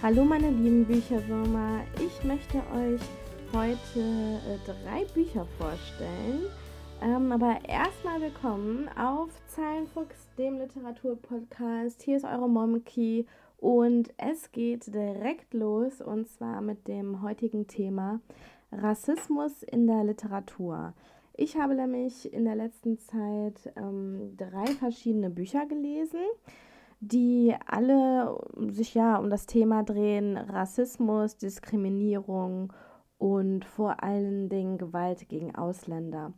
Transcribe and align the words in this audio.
Hallo 0.00 0.24
meine 0.24 0.50
lieben 0.50 0.84
Bücherwürmer, 0.84 1.80
ich 1.96 2.22
möchte 2.22 2.58
euch 2.58 3.00
heute 3.52 3.98
äh, 3.98 4.58
drei 4.64 5.04
Bücher 5.12 5.44
vorstellen. 5.58 6.46
Ähm, 7.02 7.32
aber 7.32 7.58
erstmal 7.68 8.20
willkommen 8.20 8.88
auf 8.96 9.30
Zeilenfuchs, 9.48 10.28
dem 10.38 10.58
Literaturpodcast. 10.58 12.00
Hier 12.02 12.16
ist 12.16 12.24
eure 12.24 12.48
Momki 12.48 13.26
und 13.56 14.14
es 14.18 14.52
geht 14.52 14.86
direkt 14.86 15.52
los 15.52 16.00
und 16.00 16.28
zwar 16.28 16.60
mit 16.60 16.86
dem 16.86 17.20
heutigen 17.22 17.66
Thema 17.66 18.20
Rassismus 18.70 19.64
in 19.64 19.88
der 19.88 20.04
Literatur. 20.04 20.94
Ich 21.34 21.56
habe 21.56 21.74
nämlich 21.74 22.32
in 22.32 22.44
der 22.44 22.54
letzten 22.54 23.00
Zeit 23.00 23.72
ähm, 23.74 24.36
drei 24.36 24.66
verschiedene 24.66 25.28
Bücher 25.28 25.66
gelesen 25.66 26.20
die 27.00 27.54
alle 27.66 28.38
sich 28.70 28.94
ja 28.94 29.16
um 29.18 29.30
das 29.30 29.46
Thema 29.46 29.82
drehen, 29.82 30.36
Rassismus, 30.36 31.36
Diskriminierung 31.36 32.72
und 33.18 33.64
vor 33.64 34.02
allen 34.02 34.48
Dingen 34.48 34.78
Gewalt 34.78 35.28
gegen 35.28 35.54
Ausländer. 35.54 36.32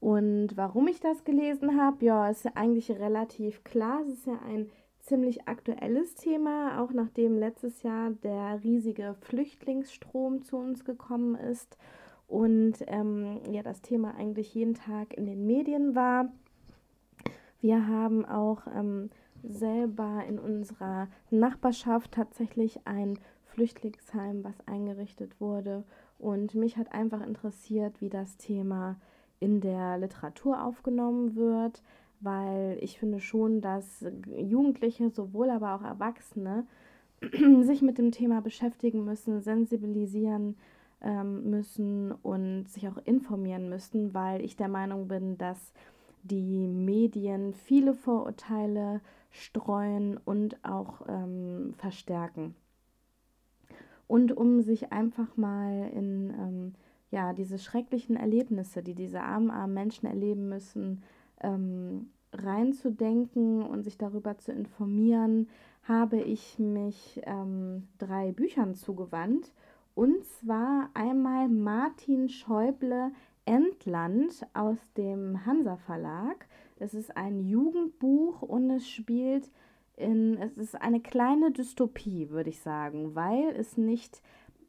Und 0.00 0.56
warum 0.56 0.88
ich 0.88 1.00
das 1.00 1.24
gelesen 1.24 1.80
habe, 1.80 2.04
ja, 2.04 2.28
ist 2.28 2.44
ja 2.44 2.52
eigentlich 2.54 2.90
relativ 2.90 3.64
klar. 3.64 4.02
Es 4.02 4.18
ist 4.18 4.26
ja 4.26 4.38
ein 4.46 4.70
ziemlich 5.00 5.48
aktuelles 5.48 6.14
Thema, 6.14 6.80
auch 6.80 6.92
nachdem 6.92 7.38
letztes 7.38 7.82
Jahr 7.82 8.10
der 8.10 8.62
riesige 8.62 9.14
Flüchtlingsstrom 9.20 10.42
zu 10.42 10.56
uns 10.56 10.84
gekommen 10.84 11.36
ist 11.36 11.78
und 12.26 12.74
ähm, 12.88 13.40
ja, 13.50 13.62
das 13.62 13.82
Thema 13.82 14.14
eigentlich 14.16 14.52
jeden 14.54 14.74
Tag 14.74 15.14
in 15.14 15.26
den 15.26 15.46
Medien 15.46 15.94
war. 15.94 16.32
Wir 17.60 17.86
haben 17.86 18.24
auch 18.24 18.66
ähm, 18.74 19.10
selber 19.48 20.22
in 20.28 20.38
unserer 20.38 21.08
Nachbarschaft 21.30 22.12
tatsächlich 22.12 22.80
ein 22.84 23.18
Flüchtlingsheim, 23.44 24.44
was 24.44 24.54
eingerichtet 24.66 25.40
wurde. 25.40 25.84
Und 26.18 26.54
mich 26.54 26.76
hat 26.76 26.92
einfach 26.92 27.24
interessiert, 27.24 28.00
wie 28.00 28.08
das 28.08 28.36
Thema 28.36 28.96
in 29.40 29.60
der 29.60 29.98
Literatur 29.98 30.62
aufgenommen 30.62 31.36
wird, 31.36 31.82
weil 32.20 32.78
ich 32.80 32.98
finde 32.98 33.20
schon, 33.20 33.60
dass 33.60 34.04
Jugendliche, 34.36 35.10
sowohl 35.10 35.50
aber 35.50 35.74
auch 35.74 35.82
Erwachsene, 35.82 36.66
sich 37.62 37.82
mit 37.82 37.98
dem 37.98 38.12
Thema 38.12 38.40
beschäftigen 38.40 39.04
müssen, 39.04 39.40
sensibilisieren 39.40 40.56
ähm, 41.02 41.50
müssen 41.50 42.12
und 42.12 42.68
sich 42.68 42.88
auch 42.88 42.98
informieren 43.04 43.68
müssen, 43.68 44.14
weil 44.14 44.44
ich 44.44 44.56
der 44.56 44.68
Meinung 44.68 45.08
bin, 45.08 45.38
dass 45.38 45.72
die 46.26 46.66
Medien 46.66 47.54
viele 47.54 47.94
Vorurteile 47.94 49.00
streuen 49.30 50.18
und 50.24 50.64
auch 50.64 51.02
ähm, 51.08 51.74
verstärken. 51.76 52.54
Und 54.06 54.36
um 54.36 54.60
sich 54.60 54.92
einfach 54.92 55.36
mal 55.36 55.90
in 55.92 56.30
ähm, 56.30 56.74
ja, 57.10 57.32
diese 57.32 57.58
schrecklichen 57.58 58.16
Erlebnisse, 58.16 58.82
die 58.82 58.94
diese 58.94 59.22
armen, 59.22 59.50
armen 59.50 59.74
Menschen 59.74 60.06
erleben 60.06 60.48
müssen, 60.48 61.02
ähm, 61.40 62.10
reinzudenken 62.32 63.62
und 63.62 63.82
sich 63.82 63.98
darüber 63.98 64.38
zu 64.38 64.52
informieren, 64.52 65.48
habe 65.82 66.20
ich 66.20 66.58
mich 66.58 67.20
ähm, 67.24 67.88
drei 67.98 68.32
Büchern 68.32 68.74
zugewandt. 68.74 69.52
Und 69.94 70.24
zwar 70.24 70.90
einmal 70.94 71.48
Martin 71.48 72.28
Schäuble 72.28 73.12
Entland 73.46 74.46
aus 74.52 74.76
dem 74.96 75.46
Hansa 75.46 75.76
Verlag. 75.76 76.46
Es 76.78 76.92
ist 76.92 77.16
ein 77.16 77.40
Jugendbuch 77.40 78.42
und 78.42 78.68
es 78.70 78.88
spielt 78.88 79.50
in, 79.96 80.36
es 80.36 80.58
ist 80.58 80.74
eine 80.74 81.00
kleine 81.00 81.52
Dystopie, 81.52 82.28
würde 82.28 82.50
ich 82.50 82.60
sagen, 82.60 83.14
weil 83.14 83.48
es 83.56 83.78
nicht 83.78 84.20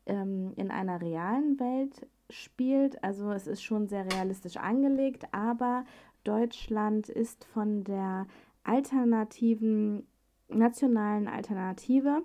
ähm, 0.05 0.53
in 0.55 0.71
einer 0.71 1.01
realen 1.01 1.59
Welt 1.59 2.07
spielt. 2.29 3.03
Also 3.03 3.31
es 3.31 3.47
ist 3.47 3.61
schon 3.61 3.87
sehr 3.87 4.05
realistisch 4.13 4.57
angelegt, 4.57 5.25
aber 5.33 5.83
Deutschland 6.23 7.09
ist 7.09 7.45
von 7.45 7.83
der 7.83 8.27
alternativen, 8.63 10.07
nationalen 10.49 11.27
Alternative 11.27 12.21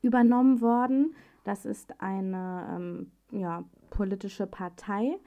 übernommen 0.00 0.60
worden. 0.60 1.14
Das 1.44 1.66
ist 1.66 2.00
eine 2.00 2.66
ähm, 2.74 3.10
ja, 3.30 3.64
politische 3.90 4.46
Partei, 4.46 5.18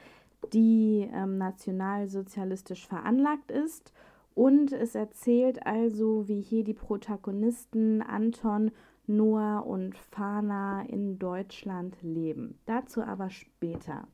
die 0.53 1.09
ähm, 1.13 1.37
nationalsozialistisch 1.37 2.87
veranlagt 2.87 3.51
ist. 3.51 3.93
Und 4.35 4.71
es 4.71 4.95
erzählt 4.95 5.65
also, 5.65 6.27
wie 6.27 6.41
hier 6.41 6.63
die 6.63 6.73
Protagonisten 6.73 8.01
Anton, 8.01 8.71
Noah 9.05 9.65
und 9.65 9.97
Fana 9.97 10.83
in 10.83 11.17
Deutschland 11.17 11.97
leben. 12.01 12.59
Dazu 12.65 13.01
aber 13.01 13.29
später. 13.29 14.07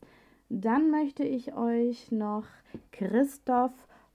Dann 0.49 0.89
möchte 0.89 1.23
ich 1.23 1.55
euch 1.55 2.11
noch 2.11 2.45
Christoph 2.91 3.73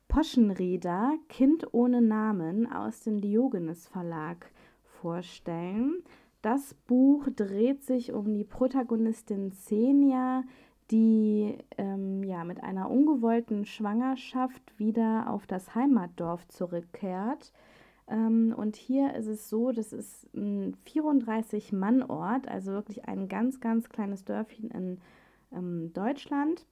Poschenrieder, 0.09 1.15
Kind 1.29 1.73
ohne 1.73 2.03
Namen, 2.03 2.71
aus 2.71 3.01
dem 3.01 3.21
Diogenes 3.21 3.87
Verlag 3.87 4.51
vorstellen. 4.83 6.03
Das 6.43 6.75
Buch 6.87 7.29
dreht 7.37 7.85
sich 7.85 8.13
um 8.13 8.33
die 8.33 8.45
Protagonistin 8.45 9.51
Xenia, 9.51 10.43
die 10.91 11.59
ähm, 11.79 12.25
ja, 12.25 12.45
mit 12.45 12.63
einer 12.63 12.91
ungewollten 12.91 13.65
Schwangerschaft 13.65 14.79
wieder 14.79 15.31
auf 15.31 15.47
das 15.47 15.75
Heimatdorf 15.75 16.47
zurückkehrt. 16.49 17.53
Ähm, 18.09 18.53
und 18.57 18.77
hier 18.77 19.15
ist 19.15 19.27
es 19.27 19.49
so, 19.49 19.71
das 19.71 19.93
ist 19.93 20.33
ein 20.35 20.77
34-Mann-Ort, 20.87 22.49
also 22.49 22.73
wirklich 22.73 23.07
ein 23.07 23.29
ganz, 23.29 23.61
ganz 23.61 23.89
kleines 23.89 24.25
Dörfchen 24.25 24.71
in 24.71 24.99
ähm, 25.53 25.93
Deutschland, 25.93 26.67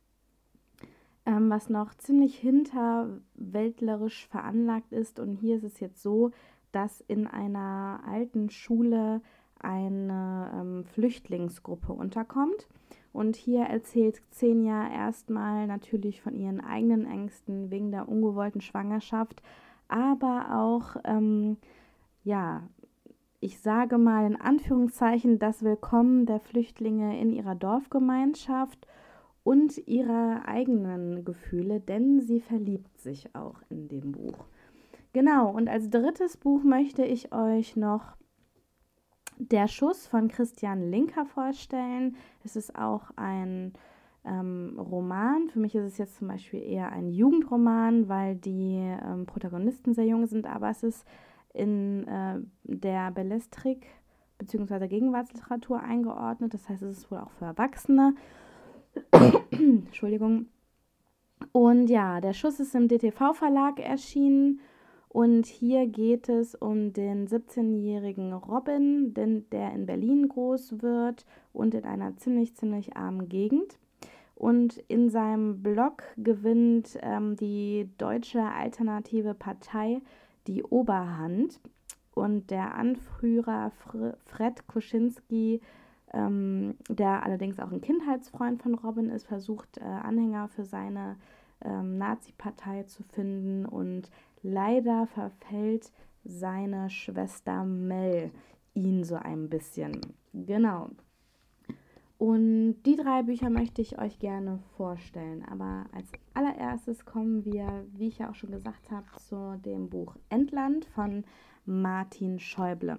ähm, 1.25 1.49
was 1.49 1.69
noch 1.71 1.95
ziemlich 1.95 2.37
hinterwäldlerisch 2.39 4.27
veranlagt 4.27 4.93
ist. 4.93 5.21
Und 5.21 5.37
hier 5.37 5.57
ist 5.57 5.65
es 5.65 5.81
jetzt 5.81 6.03
so, 6.03 6.33
dass 6.73 7.01
in 7.03 7.27
einer 7.27 8.01
alten 8.07 8.51
Schule 8.51 9.23
eine 9.61 10.51
ähm, 10.55 10.85
Flüchtlingsgruppe 10.85 11.93
unterkommt. 11.93 12.69
Und 13.13 13.37
hier 13.37 13.63
erzählt 13.63 14.23
Xenia 14.31 14.93
erstmal 14.93 15.67
natürlich 15.67 16.21
von 16.21 16.35
ihren 16.35 16.61
eigenen 16.61 17.07
Ängsten 17.07 17.71
wegen 17.71 17.91
der 17.91 18.09
ungewollten 18.09 18.61
Schwangerschaft, 18.61 19.43
aber 19.89 20.55
auch, 20.55 21.01
ähm, 21.05 21.57
ja, 22.23 22.69
ich 23.41 23.61
sage 23.61 23.99
mal 23.99 24.27
in 24.27 24.37
Anführungszeichen, 24.37 25.39
das 25.39 25.63
Willkommen 25.63 26.27
der 26.27 26.41
Flüchtlinge 26.41 27.19
in 27.21 27.33
ihrer 27.33 27.55
Dorfgemeinschaft 27.55 28.87
und 29.45 29.79
ihrer 29.89 30.43
eigenen 30.47 31.25
Gefühle, 31.25 31.81
denn 31.81 32.21
sie 32.21 32.41
verliebt 32.41 33.01
sich 33.01 33.35
auch 33.35 33.63
in 33.71 33.89
dem 33.89 34.13
Buch. 34.13 34.45
Genau, 35.15 35.51
und 35.51 35.69
als 35.69 35.89
drittes 35.89 36.37
Buch 36.37 36.63
möchte 36.65 37.03
ich 37.03 37.33
euch 37.33 37.77
noch 37.77 38.18
der 39.39 39.69
Schuss 39.69 40.07
von 40.07 40.29
Christian 40.29 40.91
Linker 40.91 41.25
vorstellen. 41.25 42.17
Es 42.45 42.57
ist 42.57 42.77
auch 42.77 43.11
ein 43.17 43.73
ähm, 44.25 44.79
Roman. 44.79 45.49
Für 45.51 45.61
mich 45.61 45.75
ist 45.75 45.85
es 45.85 45.99
jetzt 45.99 46.17
zum 46.17 46.29
Beispiel 46.29 46.63
eher 46.63 46.93
ein 46.93 47.09
Jugendroman, 47.09 48.09
weil 48.09 48.37
die 48.37 48.77
ähm, 48.77 49.27
Protagonisten 49.27 49.95
sehr 49.95 50.07
jung 50.07 50.27
sind, 50.27 50.47
aber 50.47 50.71
es 50.71 50.83
ist 50.83 51.07
in 51.55 52.07
äh, 52.07 52.41
der 52.65 53.11
Bellestrik 53.11 53.87
bzw. 54.39 54.89
Gegenwartsliteratur 54.89 55.81
eingeordnet. 55.81 56.55
Das 56.55 56.69
heißt, 56.69 56.83
es 56.83 56.99
ist 56.99 57.11
wohl 57.11 57.19
auch 57.19 57.31
für 57.33 57.47
Erwachsene. 57.47 58.15
Entschuldigung. 59.51 60.47
Und 61.53 61.89
ja, 61.89 62.21
der 62.21 62.33
Schuss 62.33 62.61
ist 62.61 62.75
im 62.75 62.89
DTV-Verlag 62.89 63.81
erschienen 63.81 64.61
und 65.09 65.47
hier 65.47 65.87
geht 65.87 66.29
es 66.29 66.55
um 66.55 66.93
den 66.93 67.27
17-jährigen 67.27 68.33
Robin, 68.35 69.15
den, 69.15 69.49
der 69.51 69.73
in 69.73 69.87
Berlin 69.87 70.29
groß 70.29 70.83
wird 70.83 71.25
und 71.53 71.75
in 71.75 71.85
einer 71.85 72.17
ziemlich, 72.17 72.55
ziemlich 72.55 72.97
armen 72.97 73.29
Gegend. 73.29 73.79
Und 74.35 74.77
in 74.87 75.11
seinem 75.11 75.63
Blog 75.63 76.05
gewinnt 76.17 76.99
ähm, 77.03 77.37
die 77.37 77.91
deutsche 77.99 78.43
alternative 78.43 79.35
Partei 79.35 80.01
die 80.47 80.63
Oberhand. 80.63 81.61
Und 82.15 82.51
der 82.51 82.75
Anführer 82.75 83.71
Fr 83.71 84.17
Fred 84.25 84.67
Kuschinski, 84.67 85.61
ähm, 86.13 86.77
der 86.89 87.25
allerdings 87.25 87.59
auch 87.59 87.73
ein 87.73 87.81
Kindheitsfreund 87.81 88.63
von 88.63 88.75
Robin 88.75 89.09
ist, 89.09 89.27
versucht, 89.27 89.79
äh, 89.79 89.85
Anhänger 89.85 90.49
für 90.49 90.65
seine 90.65 91.17
ähm, 91.65 91.99
Nazi-Partei 91.99 92.85
zu 92.85 93.03
finden 93.03 93.67
und 93.67 94.11
leider 94.43 95.07
verfällt 95.07 95.93
seine 96.25 96.91
Schwester 96.91 97.65
Mel 97.65 98.31
ihn 98.75 99.05
so 99.05 99.17
ein 99.17 99.49
bisschen. 99.49 100.01
Genau. 100.33 100.91
Und 102.19 102.83
die 102.83 102.97
drei 102.97 103.23
Bücher 103.23 103.49
möchte 103.49 103.81
ich 103.81 103.99
euch 103.99 104.19
gerne 104.19 104.59
vorstellen. 104.77 105.45
Aber 105.49 105.87
als 105.93 106.11
allererstes 106.35 107.05
kommen 107.05 107.45
wir, 107.45 107.87
wie 107.97 108.09
ich 108.09 108.19
ja 108.19 108.31
auch 108.31 108.35
schon 108.35 108.51
gesagt 108.51 108.91
habe, 108.91 109.07
zu 109.19 109.59
dem 109.65 109.89
Buch 109.89 110.17
Entland 110.29 110.85
von 110.87 111.25
Martin 111.65 112.41
Schäuble. 112.41 112.99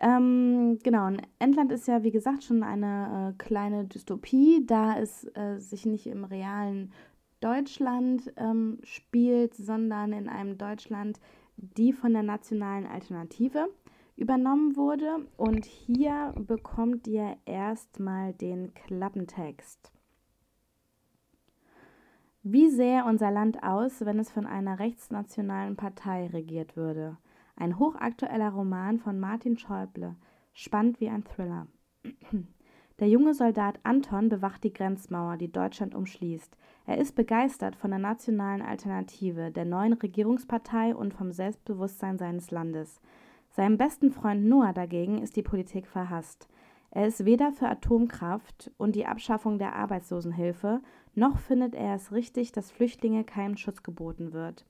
Ähm, 0.00 0.78
genau, 0.82 1.06
und 1.06 1.22
Endland 1.38 1.70
ist 1.70 1.86
ja, 1.86 2.02
wie 2.02 2.10
gesagt, 2.10 2.42
schon 2.42 2.64
eine 2.64 3.34
äh, 3.34 3.42
kleine 3.42 3.84
Dystopie, 3.84 4.64
da 4.66 4.98
es 4.98 5.24
äh, 5.36 5.58
sich 5.58 5.86
nicht 5.86 6.06
im 6.08 6.24
realen 6.24 6.90
Deutschland 7.42 8.32
ähm, 8.36 8.78
spielt, 8.84 9.54
sondern 9.54 10.12
in 10.12 10.28
einem 10.28 10.56
Deutschland, 10.56 11.20
die 11.56 11.92
von 11.92 12.12
der 12.12 12.22
nationalen 12.22 12.86
Alternative 12.86 13.68
übernommen 14.16 14.76
wurde. 14.76 15.26
Und 15.36 15.64
hier 15.64 16.32
bekommt 16.38 17.06
ihr 17.06 17.36
erstmal 17.44 18.32
den 18.32 18.72
Klappentext. 18.74 19.92
Wie 22.44 22.70
sähe 22.70 23.04
unser 23.04 23.30
Land 23.30 23.62
aus, 23.62 24.04
wenn 24.04 24.18
es 24.18 24.30
von 24.30 24.46
einer 24.46 24.78
rechtsnationalen 24.80 25.76
Partei 25.76 26.26
regiert 26.26 26.76
würde? 26.76 27.16
Ein 27.54 27.78
hochaktueller 27.78 28.50
Roman 28.50 28.98
von 28.98 29.20
Martin 29.20 29.58
Schäuble, 29.58 30.16
spannend 30.52 31.00
wie 31.00 31.08
ein 31.08 31.22
Thriller. 31.22 31.68
Der 32.98 33.08
junge 33.08 33.34
Soldat 33.34 33.80
Anton 33.82 34.28
bewacht 34.28 34.64
die 34.64 34.72
Grenzmauer, 34.72 35.36
die 35.36 35.50
Deutschland 35.50 35.94
umschließt. 35.94 36.56
Er 36.86 36.98
ist 36.98 37.14
begeistert 37.14 37.74
von 37.76 37.90
der 37.90 37.98
nationalen 37.98 38.62
Alternative, 38.62 39.50
der 39.50 39.64
neuen 39.64 39.94
Regierungspartei 39.94 40.94
und 40.94 41.14
vom 41.14 41.32
Selbstbewusstsein 41.32 42.18
seines 42.18 42.50
Landes. 42.50 43.00
Seinem 43.50 43.78
besten 43.78 44.10
Freund 44.10 44.44
Noah 44.44 44.72
dagegen 44.72 45.22
ist 45.22 45.36
die 45.36 45.42
Politik 45.42 45.86
verhasst. 45.86 46.48
Er 46.90 47.06
ist 47.06 47.24
weder 47.24 47.52
für 47.52 47.68
Atomkraft 47.68 48.70
und 48.76 48.94
die 48.94 49.06
Abschaffung 49.06 49.58
der 49.58 49.74
Arbeitslosenhilfe, 49.74 50.82
noch 51.14 51.38
findet 51.38 51.74
er 51.74 51.94
es 51.94 52.12
richtig, 52.12 52.52
dass 52.52 52.70
Flüchtlinge 52.70 53.24
keinem 53.24 53.56
Schutz 53.56 53.82
geboten 53.82 54.32
wird. 54.32 54.66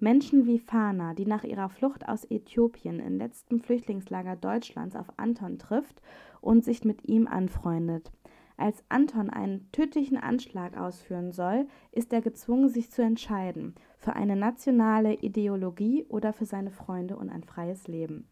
Menschen 0.00 0.46
wie 0.46 0.58
Fana, 0.58 1.12
die 1.14 1.26
nach 1.26 1.44
ihrer 1.44 1.68
Flucht 1.68 2.08
aus 2.08 2.24
Äthiopien 2.30 3.00
im 3.00 3.18
letzten 3.18 3.60
Flüchtlingslager 3.60 4.36
Deutschlands 4.36 4.94
auf 4.94 5.12
Anton 5.16 5.58
trifft 5.58 6.00
und 6.40 6.64
sich 6.64 6.84
mit 6.84 7.08
ihm 7.08 7.26
anfreundet. 7.26 8.10
Als 8.56 8.82
Anton 8.88 9.30
einen 9.30 9.70
tödlichen 9.70 10.16
Anschlag 10.16 10.76
ausführen 10.76 11.30
soll, 11.30 11.68
ist 11.92 12.12
er 12.12 12.20
gezwungen, 12.20 12.68
sich 12.68 12.90
zu 12.90 13.02
entscheiden 13.02 13.76
für 13.96 14.14
eine 14.14 14.34
nationale 14.34 15.14
Ideologie 15.14 16.04
oder 16.08 16.32
für 16.32 16.44
seine 16.44 16.72
Freunde 16.72 17.16
und 17.16 17.30
ein 17.30 17.44
freies 17.44 17.86
Leben. 17.86 18.26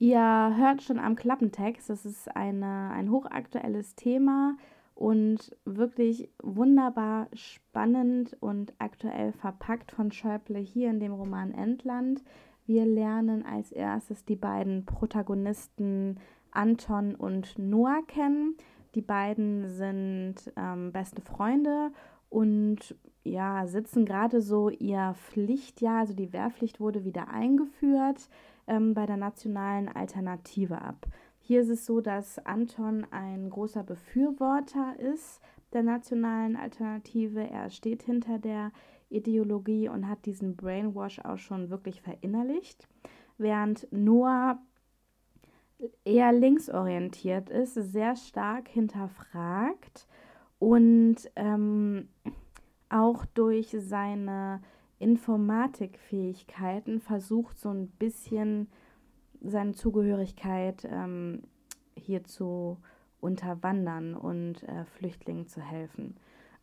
Ihr 0.00 0.20
hört 0.56 0.82
schon 0.82 0.98
am 0.98 1.16
Klappentext, 1.16 1.90
das 1.90 2.04
ist 2.04 2.34
eine, 2.36 2.90
ein 2.90 3.10
hochaktuelles 3.10 3.94
Thema 3.94 4.56
und 4.94 5.56
wirklich 5.64 6.28
wunderbar 6.42 7.28
spannend 7.32 8.36
und 8.40 8.74
aktuell 8.78 9.32
verpackt 9.32 9.92
von 9.92 10.10
Schäuble 10.10 10.58
hier 10.58 10.90
in 10.90 10.98
dem 10.98 11.12
Roman 11.12 11.52
Endland. 11.52 12.24
Wir 12.68 12.84
lernen 12.84 13.46
als 13.46 13.72
erstes 13.72 14.26
die 14.26 14.36
beiden 14.36 14.84
Protagonisten 14.84 16.18
Anton 16.50 17.14
und 17.14 17.58
Noah 17.58 18.02
kennen. 18.06 18.58
Die 18.94 19.00
beiden 19.00 19.70
sind 19.70 20.34
ähm, 20.54 20.92
beste 20.92 21.22
Freunde 21.22 21.90
und 22.28 22.94
ja, 23.24 23.66
sitzen 23.66 24.04
gerade 24.04 24.42
so 24.42 24.68
ihr 24.68 25.14
Pflichtjahr, 25.14 26.00
also 26.00 26.12
die 26.12 26.34
Wehrpflicht 26.34 26.78
wurde 26.78 27.06
wieder 27.06 27.28
eingeführt, 27.28 28.28
ähm, 28.66 28.92
bei 28.92 29.06
der 29.06 29.16
nationalen 29.16 29.88
Alternative 29.88 30.82
ab. 30.82 31.06
Hier 31.38 31.62
ist 31.62 31.70
es 31.70 31.86
so, 31.86 32.02
dass 32.02 32.38
Anton 32.44 33.06
ein 33.10 33.48
großer 33.48 33.82
Befürworter 33.82 34.94
ist 34.98 35.40
der 35.72 35.84
nationalen 35.84 36.54
Alternative. 36.54 37.48
Er 37.48 37.70
steht 37.70 38.02
hinter 38.02 38.38
der 38.38 38.72
Ideologie 39.10 39.88
und 39.88 40.08
hat 40.08 40.26
diesen 40.26 40.56
Brainwash 40.56 41.20
auch 41.20 41.38
schon 41.38 41.70
wirklich 41.70 42.02
verinnerlicht. 42.02 42.88
Während 43.38 43.86
Noah 43.92 44.60
eher 46.04 46.32
linksorientiert 46.32 47.50
ist, 47.50 47.74
sehr 47.74 48.16
stark 48.16 48.68
hinterfragt 48.68 50.08
und 50.58 51.16
ähm, 51.36 52.08
auch 52.88 53.24
durch 53.26 53.76
seine 53.78 54.60
Informatikfähigkeiten 54.98 57.00
versucht 57.00 57.58
so 57.58 57.70
ein 57.70 57.88
bisschen 57.88 58.68
seine 59.40 59.72
Zugehörigkeit 59.72 60.86
ähm, 60.90 61.42
hier 61.96 62.24
zu 62.24 62.78
unterwandern 63.20 64.14
und 64.14 64.64
äh, 64.64 64.84
Flüchtlingen 64.84 65.46
zu 65.46 65.60
helfen. 65.60 66.16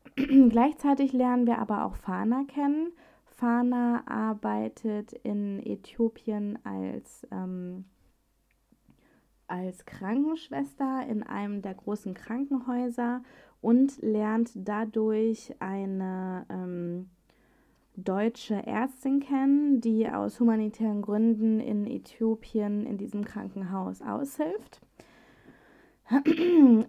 Gleichzeitig 0.15 1.13
lernen 1.13 1.47
wir 1.47 1.59
aber 1.59 1.85
auch 1.85 1.95
Fana 1.95 2.43
kennen. 2.47 2.91
Fana 3.25 4.03
arbeitet 4.07 5.13
in 5.13 5.59
Äthiopien 5.65 6.57
als, 6.63 7.27
ähm, 7.31 7.85
als 9.47 9.85
Krankenschwester 9.85 11.05
in 11.07 11.21
einem 11.23 11.61
der 11.61 11.73
großen 11.73 12.13
Krankenhäuser 12.13 13.23
und 13.61 14.01
lernt 14.01 14.51
dadurch 14.55 15.53
eine 15.59 16.45
ähm, 16.49 17.09
deutsche 17.97 18.55
Ärztin 18.55 19.19
kennen, 19.19 19.81
die 19.81 20.09
aus 20.09 20.39
humanitären 20.39 21.01
Gründen 21.01 21.59
in 21.59 21.87
Äthiopien 21.87 22.85
in 22.85 22.97
diesem 22.97 23.25
Krankenhaus 23.25 24.01
aushilft. 24.01 24.81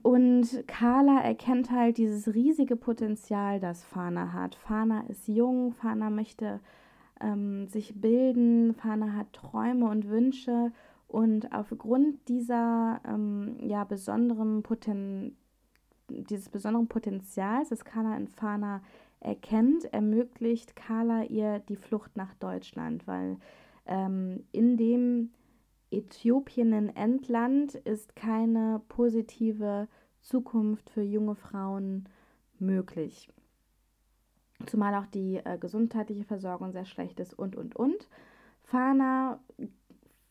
Und 0.03 0.65
Carla 0.67 1.21
erkennt 1.21 1.71
halt 1.71 1.97
dieses 1.97 2.35
riesige 2.35 2.77
Potenzial, 2.77 3.61
das 3.61 3.83
Fana 3.83 4.33
hat. 4.33 4.55
Fana 4.55 5.05
ist 5.09 5.27
jung, 5.27 5.73
Fana 5.73 6.11
möchte 6.11 6.61
ähm, 7.21 7.67
sich 7.69 7.99
bilden, 7.99 8.75
Fana 8.75 9.15
hat 9.15 9.33
Träume 9.33 9.89
und 9.89 10.09
Wünsche. 10.09 10.73
Und 11.09 11.53
aufgrund 11.53 12.29
dieser 12.29 13.01
ähm, 13.09 13.57
ja, 13.61 13.85
besonderen 13.85 14.63
Poten 14.63 15.37
dieses 16.09 16.49
besonderen 16.49 16.89
Potenzials, 16.89 17.71
das 17.71 17.85
Carla 17.85 18.17
in 18.17 18.29
Fana 18.29 18.83
erkennt, 19.21 19.93
ermöglicht 19.93 20.77
Carla 20.77 21.25
ihr 21.25 21.61
die 21.61 21.77
Flucht 21.77 22.17
nach 22.17 22.35
Deutschland, 22.35 23.07
weil 23.07 23.39
ähm, 23.87 24.45
in 24.53 24.77
dem 24.77 25.31
Äthiopien 25.97 26.73
ein 26.73 26.95
Endland 26.95 27.75
ist 27.75 28.17
keine 28.17 28.81
positive 28.89 29.89
Zukunft 30.21 30.91
für 30.91 31.03
junge 31.03 31.35
Frauen 31.35 32.09
möglich. 32.59 33.29
Zumal 34.67 34.95
auch 34.95 35.07
die 35.07 35.37
äh, 35.37 35.59
gesundheitliche 35.59 36.25
Versorgung 36.25 36.73
sehr 36.73 36.87
schlecht 36.87 37.21
ist 37.21 37.35
und, 37.35 37.57
und, 37.57 37.77
und. 37.77 38.09
Fana 38.63 39.39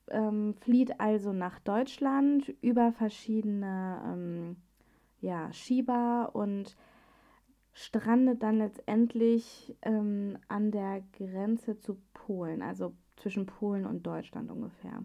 ähm, 0.09 0.55
flieht 0.61 0.99
also 0.99 1.31
nach 1.31 1.59
Deutschland 1.59 2.53
über 2.61 2.91
verschiedene 2.91 4.01
ähm, 4.05 4.55
ja, 5.21 5.51
Schieber 5.53 6.31
und 6.33 6.75
strandet 7.73 8.41
dann 8.41 8.57
letztendlich 8.57 9.75
ähm, 9.81 10.37
an 10.47 10.71
der 10.71 11.03
Grenze 11.13 11.77
zu 11.77 11.97
Polen, 12.13 12.61
also 12.61 12.93
zwischen 13.17 13.45
Polen 13.45 13.85
und 13.85 14.05
Deutschland 14.05 14.49
ungefähr. 14.49 15.03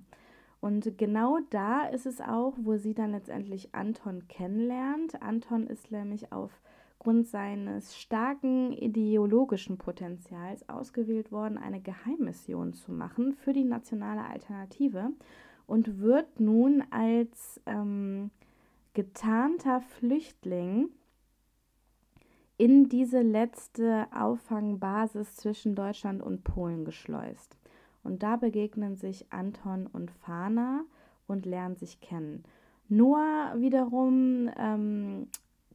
Und 0.60 0.98
genau 0.98 1.38
da 1.48 1.86
ist 1.86 2.04
es 2.06 2.20
auch, 2.20 2.54
wo 2.58 2.76
sie 2.76 2.92
dann 2.92 3.12
letztendlich 3.12 3.74
Anton 3.74 4.28
kennenlernt. 4.28 5.22
Anton 5.22 5.66
ist 5.66 5.90
nämlich 5.90 6.32
aufgrund 6.32 7.28
seines 7.28 7.98
starken 7.98 8.72
ideologischen 8.72 9.78
Potenzials 9.78 10.68
ausgewählt 10.68 11.32
worden, 11.32 11.56
eine 11.56 11.80
Geheimmission 11.80 12.74
zu 12.74 12.92
machen 12.92 13.32
für 13.32 13.54
die 13.54 13.64
nationale 13.64 14.22
Alternative 14.22 15.10
und 15.66 16.00
wird 16.00 16.40
nun 16.40 16.84
als 16.90 17.60
ähm, 17.64 18.30
getarnter 18.92 19.80
Flüchtling 19.80 20.90
in 22.58 22.90
diese 22.90 23.22
letzte 23.22 24.06
Auffangbasis 24.14 25.36
zwischen 25.36 25.74
Deutschland 25.74 26.22
und 26.22 26.44
Polen 26.44 26.84
geschleust. 26.84 27.56
Und 28.02 28.23
da 28.23 28.37
begegnen 28.37 28.97
sich 28.97 29.33
Anton 29.33 29.87
und 29.87 30.11
Fana 30.11 30.85
und 31.26 31.47
lernen 31.47 31.76
sich 31.76 32.00
kennen. 32.00 32.45
Noah 32.88 33.54
wiederum 33.57 34.50
ähm, 34.57 35.28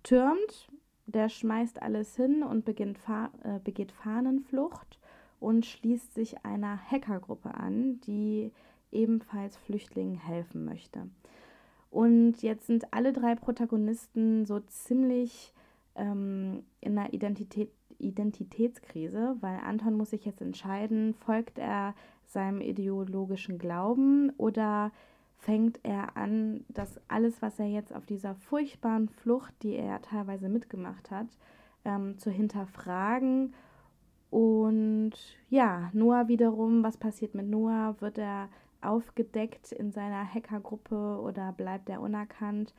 türmt, 0.04 0.70
der 1.06 1.30
schmeißt 1.30 1.82
alles 1.82 2.16
hin 2.16 2.44
und 2.44 2.66
beginnt 2.66 2.98
Fa 2.98 3.30
äh, 3.44 3.60
begeht 3.60 3.92
Fahnenflucht 3.92 5.00
und 5.40 5.66
schließt 5.66 6.14
sich 6.14 6.44
einer 6.44 6.78
Hackergruppe 6.92 7.54
an, 7.54 8.02
die 8.02 8.52
ebenfalls 8.92 9.56
Flüchtlingen 9.58 10.18
helfen 10.18 10.66
möchte. 10.66 11.10
Und 11.90 12.42
jetzt 12.42 12.68
sind 12.68 12.94
alle 12.94 13.14
drei 13.14 13.36
Protagonisten 13.36 14.46
so 14.46 14.60
ziemlich 14.60 15.54
ähm, 15.96 16.64
in 16.82 16.98
einer 16.98 17.14
Identität, 17.14 17.72
Identitätskrise, 17.98 19.38
weil 19.40 19.60
Anton 19.60 19.96
muss 19.96 20.10
sich 20.10 20.26
jetzt 20.26 20.42
entscheiden, 20.42 21.14
folgt 21.14 21.58
er 21.58 21.96
seinem 22.28 22.62
ideologischen 22.62 23.58
Glauben 23.58 24.32
oder 24.38 24.92
fängt 25.38 25.80
er 25.84 26.18
an, 26.18 26.66
dass 26.70 27.00
alles, 27.08 27.42
was 27.42 27.60
er 27.60 27.68
jetzt 27.68 27.94
auf 27.94 28.06
dieser 28.06 28.36
furchtbaren 28.36 29.10
Flucht, 29.10 29.54
die 29.62 29.76
er 29.76 30.02
teilweise 30.02 30.50
mitgemacht 30.50 31.12
hat, 31.12 31.28
ähm, 31.84 32.18
zu 32.18 32.32
hinterfragen. 32.32 33.54
Und 34.32 35.14
ja, 35.50 35.90
Noah 35.94 36.28
wiederum, 36.28 36.84
was 36.84 36.98
passiert 36.98 37.36
mit 37.36 37.48
Noah? 37.48 37.96
Wird 38.00 38.18
er 38.18 38.50
aufgedeckt 38.82 39.72
in 39.72 39.92
seiner 39.92 40.26
Hackergruppe 40.26 41.20
oder 41.22 41.52
bleibt 41.52 41.90
er 41.90 42.02
unerkannt? 42.02 42.74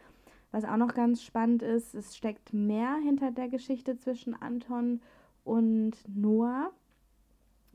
Was 0.51 0.65
auch 0.65 0.77
noch 0.77 0.95
ganz 0.95 1.23
spannend 1.23 1.63
ist, 1.63 1.95
es 1.95 2.17
steckt 2.17 2.53
mehr 2.53 2.97
hinter 2.97 3.31
der 3.31 3.49
Geschichte 3.49 3.97
zwischen 3.97 4.35
Anton 4.35 5.01
und 5.45 5.93
Noah, 6.09 6.73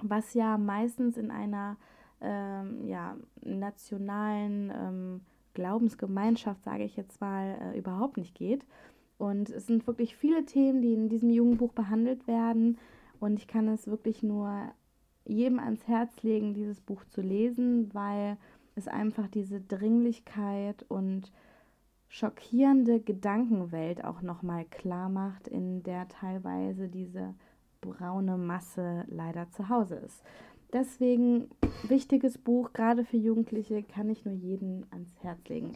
was 0.04 0.34
ja 0.34 0.58
meistens 0.58 1.18
in 1.18 1.32
einer 1.32 1.78
ähm, 2.22 2.86
ja, 2.88 3.18
nationalen 3.42 4.72
ähm, 4.76 5.22
Glaubensgemeinschaft, 5.54 6.64
sage 6.64 6.84
ich 6.84 6.96
jetzt 6.96 7.20
mal, 7.20 7.58
äh, 7.62 7.78
überhaupt 7.78 8.18
nicht 8.18 8.36
geht. 8.36 8.66
Und 9.18 9.50
es 9.50 9.68
sind 9.68 9.86
wirklich 9.86 10.16
viele 10.16 10.46
Themen, 10.46 10.82
die 10.82 10.94
in 10.94 11.10
diesem 11.10 11.30
Jugendbuch 11.30 11.74
behandelt 11.74 12.28
werden. 12.28 12.78
Und 13.20 13.38
ich 13.38 13.48
kann 13.48 13.68
es 13.68 13.88
wirklich 13.88 14.24
nur 14.24 14.72
jedem 15.26 15.60
ans 15.60 15.88
Herz 15.88 16.24
legen, 16.24 16.54
dieses 16.54 16.82
Buch 16.82 17.04
zu 17.06 17.22
lesen, 17.22 17.94
weil 17.94 18.38
es 18.76 18.88
einfach 18.88 19.28
diese 19.28 19.62
Dringlichkeit 19.62 20.84
und 20.88 21.32
schockierende 22.08 23.00
Gedankenwelt 23.00 24.04
auch 24.04 24.22
nochmal 24.22 24.66
klar 24.66 25.10
macht, 25.10 25.48
in 25.48 25.84
der 25.84 26.08
teilweise 26.08 26.90
diese 26.90 27.36
braune 27.82 28.38
Masse 28.38 29.06
leider 29.08 29.50
zu 29.50 29.70
Hause 29.70 29.96
ist. 29.96 30.24
Deswegen 30.72 31.50
wichtiges 31.84 32.38
Buch, 32.38 32.72
gerade 32.72 33.04
für 33.04 33.18
Jugendliche, 33.18 33.84
kann 33.84 34.10
ich 34.10 34.24
nur 34.24 34.34
jeden 34.34 34.86
ans 34.92 35.12
Herz 35.22 35.40
legen. 35.50 35.76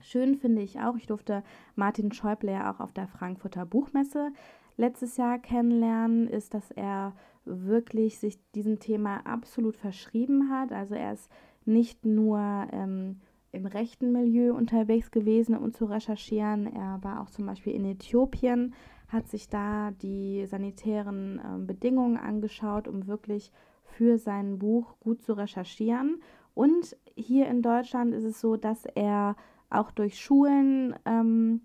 Schön 0.00 0.36
finde 0.36 0.62
ich 0.62 0.80
auch, 0.80 0.96
ich 0.96 1.06
durfte 1.06 1.44
Martin 1.76 2.12
Schäuble 2.12 2.52
ja 2.52 2.72
auch 2.72 2.80
auf 2.80 2.92
der 2.92 3.06
Frankfurter 3.06 3.64
Buchmesse 3.64 4.32
letztes 4.76 5.16
Jahr 5.16 5.38
kennenlernen, 5.38 6.26
ist, 6.26 6.54
dass 6.54 6.70
er 6.72 7.14
wirklich 7.44 8.18
sich 8.18 8.38
diesem 8.54 8.80
Thema 8.80 9.18
absolut 9.26 9.76
verschrieben 9.76 10.50
hat. 10.50 10.72
Also 10.72 10.94
er 10.94 11.12
ist 11.12 11.30
nicht 11.64 12.04
nur 12.04 12.38
ähm, 12.72 13.20
im 13.52 13.66
rechten 13.66 14.12
Milieu 14.12 14.54
unterwegs 14.54 15.10
gewesen, 15.10 15.56
um 15.56 15.72
zu 15.72 15.84
recherchieren. 15.84 16.66
Er 16.66 16.98
war 17.02 17.22
auch 17.22 17.30
zum 17.30 17.46
Beispiel 17.46 17.74
in 17.74 17.84
Äthiopien, 17.84 18.74
hat 19.08 19.28
sich 19.28 19.48
da 19.48 19.90
die 20.02 20.46
sanitären 20.46 21.38
äh, 21.38 21.64
Bedingungen 21.64 22.16
angeschaut, 22.16 22.88
um 22.88 23.06
wirklich 23.06 23.52
für 23.84 24.18
sein 24.18 24.58
Buch 24.58 24.94
gut 25.00 25.22
zu 25.22 25.34
recherchieren. 25.34 26.20
Und 26.54 26.96
hier 27.16 27.46
in 27.48 27.62
Deutschland 27.62 28.14
ist 28.14 28.24
es 28.24 28.40
so, 28.40 28.56
dass 28.56 28.86
er 28.86 29.36
auch 29.70 29.90
durch 29.90 30.20
Schulen 30.20 30.94
ähm, 31.04 31.62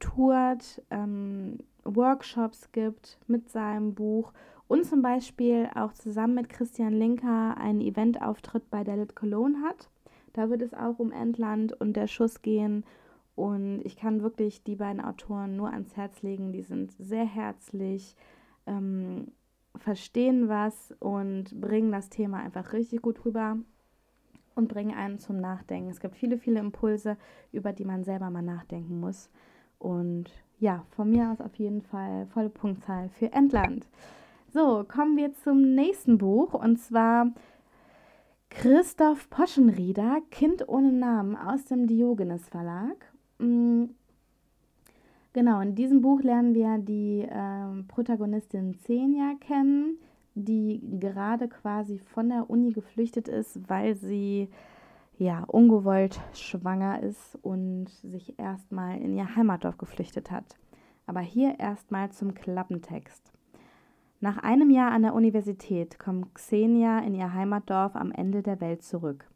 tourt, 0.00 0.82
ähm, 0.90 1.58
Workshops 1.84 2.70
gibt 2.72 3.18
mit 3.26 3.48
seinem 3.50 3.94
Buch 3.94 4.32
und 4.68 4.84
zum 4.84 5.02
Beispiel 5.02 5.68
auch 5.74 5.92
zusammen 5.92 6.34
mit 6.34 6.48
Christian 6.48 6.92
Linker 6.92 7.56
einen 7.58 7.80
Eventauftritt 7.80 8.70
bei 8.70 8.84
Dalit 8.84 9.14
Cologne 9.16 9.62
hat. 9.62 9.90
Da 10.32 10.48
wird 10.48 10.62
es 10.62 10.72
auch 10.72 10.98
um 10.98 11.12
Endland 11.12 11.78
und 11.78 11.94
der 11.94 12.06
Schuss 12.06 12.40
gehen. 12.42 12.84
Und 13.34 13.80
ich 13.84 13.96
kann 13.96 14.22
wirklich 14.22 14.62
die 14.62 14.76
beiden 14.76 15.02
Autoren 15.02 15.56
nur 15.56 15.70
ans 15.70 15.96
Herz 15.96 16.22
legen. 16.22 16.52
Die 16.52 16.62
sind 16.62 16.92
sehr 16.98 17.24
herzlich, 17.24 18.14
ähm, 18.66 19.32
verstehen 19.76 20.48
was 20.48 20.94
und 20.98 21.58
bringen 21.58 21.92
das 21.92 22.10
Thema 22.10 22.38
einfach 22.40 22.72
richtig 22.72 23.00
gut 23.00 23.24
rüber 23.24 23.56
und 24.54 24.68
bringen 24.68 24.94
einen 24.94 25.18
zum 25.18 25.40
Nachdenken. 25.40 25.90
Es 25.90 26.00
gibt 26.00 26.16
viele, 26.16 26.36
viele 26.36 26.60
Impulse, 26.60 27.16
über 27.52 27.72
die 27.72 27.86
man 27.86 28.04
selber 28.04 28.30
mal 28.30 28.42
nachdenken 28.42 29.00
muss. 29.00 29.30
Und 29.78 30.30
ja, 30.58 30.84
von 30.90 31.10
mir 31.10 31.30
aus 31.30 31.40
auf 31.40 31.54
jeden 31.56 31.82
Fall 31.82 32.26
volle 32.26 32.50
Punktzahl 32.50 33.08
für 33.08 33.32
Endland. 33.32 33.88
So, 34.52 34.84
kommen 34.86 35.16
wir 35.16 35.32
zum 35.32 35.74
nächsten 35.74 36.18
Buch 36.18 36.52
und 36.52 36.78
zwar 36.78 37.32
Christoph 38.50 39.30
Poschenrieder, 39.30 40.20
Kind 40.30 40.68
ohne 40.68 40.92
Namen 40.92 41.36
aus 41.36 41.64
dem 41.64 41.86
Diogenes 41.86 42.48
Verlag. 42.50 43.11
Mm, 43.42 43.90
genau, 45.32 45.60
in 45.60 45.74
diesem 45.74 46.00
Buch 46.00 46.22
lernen 46.22 46.54
wir 46.54 46.78
die 46.78 47.22
äh, 47.22 47.82
Protagonistin 47.88 48.76
Xenia 48.76 49.34
kennen, 49.40 49.98
die 50.34 50.80
gerade 51.00 51.48
quasi 51.48 51.98
von 51.98 52.28
der 52.28 52.48
Uni 52.48 52.72
geflüchtet 52.72 53.28
ist, 53.28 53.68
weil 53.68 53.96
sie 53.96 54.48
ja 55.18 55.44
ungewollt 55.44 56.20
schwanger 56.34 57.02
ist 57.02 57.36
und 57.42 57.88
sich 57.88 58.38
erstmal 58.38 58.98
in 59.00 59.14
ihr 59.16 59.34
Heimatdorf 59.34 59.76
geflüchtet 59.76 60.30
hat. 60.30 60.56
Aber 61.06 61.20
hier 61.20 61.58
erstmal 61.58 62.10
zum 62.12 62.34
Klappentext. 62.34 63.32
Nach 64.20 64.38
einem 64.38 64.70
Jahr 64.70 64.92
an 64.92 65.02
der 65.02 65.14
Universität 65.14 65.98
kommt 65.98 66.32
Xenia 66.34 67.00
in 67.00 67.16
ihr 67.16 67.34
Heimatdorf 67.34 67.96
am 67.96 68.12
Ende 68.12 68.42
der 68.42 68.60
Welt 68.60 68.84
zurück. 68.84 69.28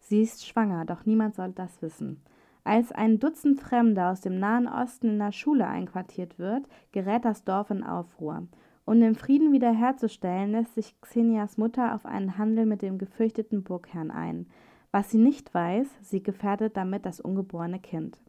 Sie 0.00 0.20
ist 0.20 0.44
schwanger, 0.44 0.84
doch 0.84 1.06
niemand 1.06 1.36
soll 1.36 1.52
das 1.52 1.80
wissen. 1.80 2.20
Als 2.64 2.92
ein 2.92 3.18
Dutzend 3.18 3.60
Fremde 3.60 4.06
aus 4.06 4.20
dem 4.20 4.38
Nahen 4.38 4.68
Osten 4.68 5.08
in 5.08 5.18
der 5.18 5.32
Schule 5.32 5.66
einquartiert 5.66 6.38
wird, 6.38 6.68
gerät 6.92 7.24
das 7.24 7.44
Dorf 7.44 7.70
in 7.70 7.82
Aufruhr. 7.82 8.46
Um 8.84 9.00
den 9.00 9.14
Frieden 9.14 9.52
wiederherzustellen, 9.52 10.52
lässt 10.52 10.74
sich 10.74 11.00
Xenias 11.00 11.56
Mutter 11.56 11.94
auf 11.94 12.06
einen 12.06 12.38
Handel 12.38 12.66
mit 12.66 12.82
dem 12.82 12.98
gefürchteten 12.98 13.62
Burgherrn 13.62 14.10
ein. 14.10 14.46
Was 14.90 15.10
sie 15.10 15.18
nicht 15.18 15.52
weiß, 15.54 15.88
sie 16.02 16.22
gefährdet 16.22 16.76
damit 16.76 17.06
das 17.06 17.20
ungeborene 17.20 17.80
Kind. 17.80 18.20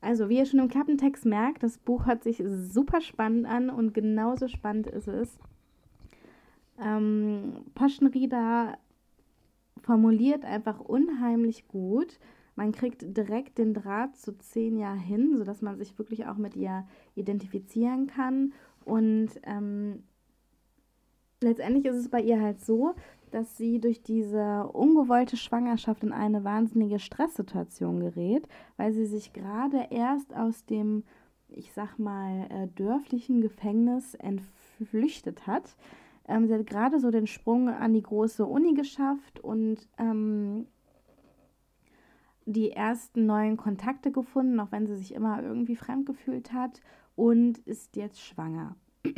Also, 0.00 0.28
wie 0.28 0.38
ihr 0.38 0.46
schon 0.46 0.58
im 0.58 0.68
Klappentext 0.68 1.24
merkt, 1.24 1.62
das 1.62 1.78
Buch 1.78 2.06
hört 2.06 2.24
sich 2.24 2.42
super 2.46 3.00
spannend 3.00 3.46
an 3.46 3.70
und 3.70 3.94
genauso 3.94 4.48
spannend 4.48 4.88
ist 4.88 5.06
es. 5.06 5.38
Ähm, 6.80 7.64
Poschenrieder 7.74 8.76
formuliert 9.80 10.44
einfach 10.44 10.80
unheimlich 10.80 11.68
gut. 11.68 12.18
Man 12.54 12.72
kriegt 12.72 13.16
direkt 13.16 13.58
den 13.58 13.74
Draht 13.74 14.16
zu 14.16 14.36
zehn 14.38 14.78
Jahren 14.78 14.98
hin, 14.98 15.36
sodass 15.38 15.62
man 15.62 15.78
sich 15.78 15.98
wirklich 15.98 16.26
auch 16.26 16.36
mit 16.36 16.54
ihr 16.54 16.86
identifizieren 17.14 18.06
kann. 18.06 18.52
Und 18.84 19.30
ähm, 19.44 20.02
letztendlich 21.40 21.86
ist 21.86 21.96
es 21.96 22.08
bei 22.08 22.20
ihr 22.20 22.40
halt 22.40 22.60
so, 22.60 22.94
dass 23.30 23.56
sie 23.56 23.80
durch 23.80 24.02
diese 24.02 24.68
ungewollte 24.68 25.36
Schwangerschaft 25.36 26.02
in 26.04 26.12
eine 26.12 26.44
wahnsinnige 26.44 26.98
Stresssituation 26.98 28.00
gerät, 28.00 28.46
weil 28.76 28.92
sie 28.92 29.06
sich 29.06 29.32
gerade 29.32 29.86
erst 29.90 30.36
aus 30.36 30.66
dem, 30.66 31.04
ich 31.48 31.72
sag 31.72 31.98
mal, 31.98 32.46
äh, 32.50 32.68
dörflichen 32.76 33.40
Gefängnis 33.40 34.14
entflüchtet 34.14 35.46
hat. 35.46 35.76
Ähm, 36.28 36.46
sie 36.46 36.54
hat 36.54 36.66
gerade 36.66 37.00
so 37.00 37.10
den 37.10 37.26
Sprung 37.26 37.70
an 37.70 37.94
die 37.94 38.02
große 38.02 38.44
Uni 38.44 38.74
geschafft 38.74 39.40
und 39.40 39.88
ähm, 39.98 40.66
die 42.46 42.72
ersten 42.72 43.26
neuen 43.26 43.56
Kontakte 43.56 44.10
gefunden, 44.10 44.60
auch 44.60 44.72
wenn 44.72 44.86
sie 44.86 44.96
sich 44.96 45.14
immer 45.14 45.42
irgendwie 45.42 45.76
fremd 45.76 46.06
gefühlt 46.06 46.52
hat 46.52 46.80
und 47.16 47.58
ist 47.58 47.96
jetzt 47.96 48.20
schwanger. 48.20 48.76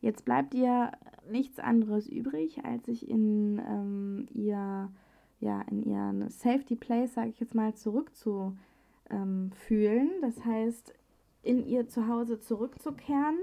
Jetzt 0.00 0.24
bleibt 0.24 0.52
ihr 0.52 0.90
nichts 1.30 1.60
anderes 1.60 2.08
übrig, 2.08 2.64
als 2.64 2.86
sich 2.86 3.08
in 3.08 3.62
ähm, 3.64 4.26
ihr 4.34 4.90
ja 5.38 5.60
in 5.70 5.82
ihren 5.82 6.28
Safety 6.28 6.74
Place, 6.74 7.14
sage 7.14 7.28
ich 7.28 7.38
jetzt 7.38 7.54
mal, 7.54 7.74
zurückzufühlen. 7.74 8.58
Ähm, 9.10 9.52
das 10.20 10.44
heißt, 10.44 10.92
in 11.42 11.64
ihr 11.64 11.88
Zuhause 11.88 12.40
zurückzukehren 12.40 13.38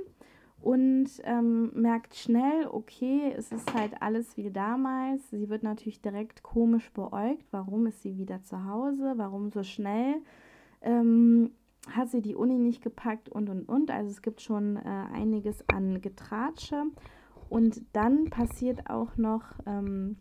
und 0.61 1.07
ähm, 1.23 1.71
merkt 1.73 2.15
schnell, 2.15 2.67
okay, 2.69 3.33
es 3.37 3.51
ist 3.51 3.73
halt 3.73 4.01
alles 4.01 4.35
wie 4.35 4.51
damals. 4.51 5.29
Sie 5.29 5.49
wird 5.49 5.63
natürlich 5.63 6.01
direkt 6.01 6.43
komisch 6.43 6.91
beäugt. 6.91 7.45
Warum 7.51 7.87
ist 7.87 8.01
sie 8.01 8.17
wieder 8.17 8.43
zu 8.43 8.65
Hause? 8.65 9.13
Warum 9.15 9.51
so 9.51 9.63
schnell? 9.63 10.15
Ähm, 10.81 11.51
hat 11.89 12.09
sie 12.09 12.21
die 12.21 12.35
Uni 12.35 12.57
nicht 12.57 12.81
gepackt 12.81 13.29
und 13.29 13.49
und 13.49 13.69
und. 13.69 13.89
Also 13.89 14.09
es 14.09 14.21
gibt 14.21 14.41
schon 14.41 14.75
äh, 14.75 15.05
einiges 15.13 15.63
an 15.69 16.01
Getratsche. 16.01 16.83
Und 17.49 17.81
dann 17.93 18.29
passiert 18.29 18.89
auch 18.89 19.15
noch 19.15 19.43
ähm, 19.65 20.17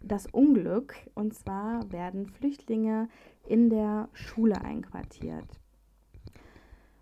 das 0.00 0.26
Unglück. 0.26 0.94
Und 1.14 1.34
zwar 1.34 1.92
werden 1.92 2.26
Flüchtlinge 2.26 3.08
in 3.46 3.68
der 3.68 4.08
Schule 4.14 4.62
einquartiert. 4.62 5.46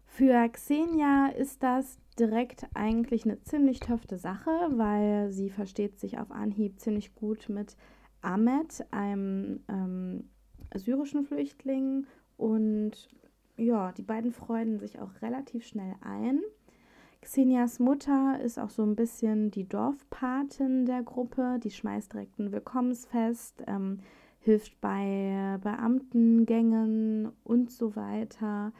Für 0.06 0.48
Xenia 0.48 1.28
ist 1.28 1.62
das 1.62 1.98
direkt 2.18 2.66
eigentlich 2.74 3.24
eine 3.24 3.40
ziemlich 3.42 3.80
töfte 3.80 4.18
Sache, 4.18 4.50
weil 4.72 5.30
sie 5.30 5.50
versteht 5.50 5.98
sich 5.98 6.18
auf 6.18 6.30
Anhieb 6.30 6.80
ziemlich 6.80 7.14
gut 7.14 7.48
mit 7.48 7.76
Ahmed, 8.22 8.84
einem 8.90 9.60
ähm, 9.68 10.28
syrischen 10.74 11.24
Flüchtling. 11.24 12.06
Und 12.36 13.08
ja, 13.56 13.92
die 13.92 14.02
beiden 14.02 14.32
freuen 14.32 14.78
sich 14.78 14.98
auch 14.98 15.22
relativ 15.22 15.66
schnell 15.66 15.94
ein. 16.00 16.40
Xenias 17.22 17.78
Mutter 17.78 18.40
ist 18.42 18.58
auch 18.58 18.70
so 18.70 18.82
ein 18.82 18.96
bisschen 18.96 19.50
die 19.50 19.68
Dorfpatin 19.68 20.86
der 20.86 21.02
Gruppe. 21.02 21.58
Die 21.62 21.70
schmeißt 21.70 22.12
direkt 22.12 22.38
ein 22.38 22.50
Willkommensfest, 22.50 23.62
ähm, 23.66 24.00
hilft 24.38 24.80
bei 24.80 25.58
Beamtengängen 25.62 27.30
und 27.44 27.70
so 27.70 27.94
weiter, 27.94 28.72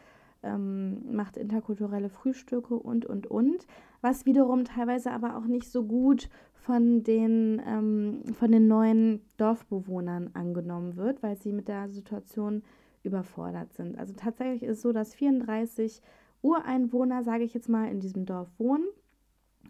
ähm, 0.43 1.15
macht 1.15 1.37
interkulturelle 1.37 2.09
Frühstücke 2.09 2.75
und, 2.75 3.07
und, 3.07 3.27
und. 3.27 3.67
Was 4.01 4.27
wiederum 4.27 4.65
teilweise 4.65 5.13
aber 5.13 5.37
auch 5.37 5.47
nicht 5.47 5.71
so 5.71 5.85
gut 5.85 6.29
von 6.55 7.03
den, 7.03 7.61
ähm, 7.67 8.23
von 8.35 8.53
den 8.53 8.69
neuen 8.69 9.23
Dorfbewohnern 9.37 10.31
angenommen 10.35 10.97
wird, 10.97 11.23
weil 11.23 11.37
sie 11.37 11.53
mit 11.53 11.69
der 11.69 11.89
Situation 11.89 12.63
überfordert 13.03 13.73
sind. 13.73 13.99
Also 13.99 14.15
tatsächlich 14.15 14.63
ist 14.63 14.79
es 14.79 14.83
so, 14.83 14.93
dass 14.93 15.15
34 15.15 16.03
Ureinwohner, 16.43 17.23
sage 17.23 17.45
ich 17.45 17.55
jetzt 17.55 17.69
mal, 17.69 17.91
in 17.91 18.01
diesem 18.01 18.27
Dorf 18.27 18.49
wohnen. 18.59 18.85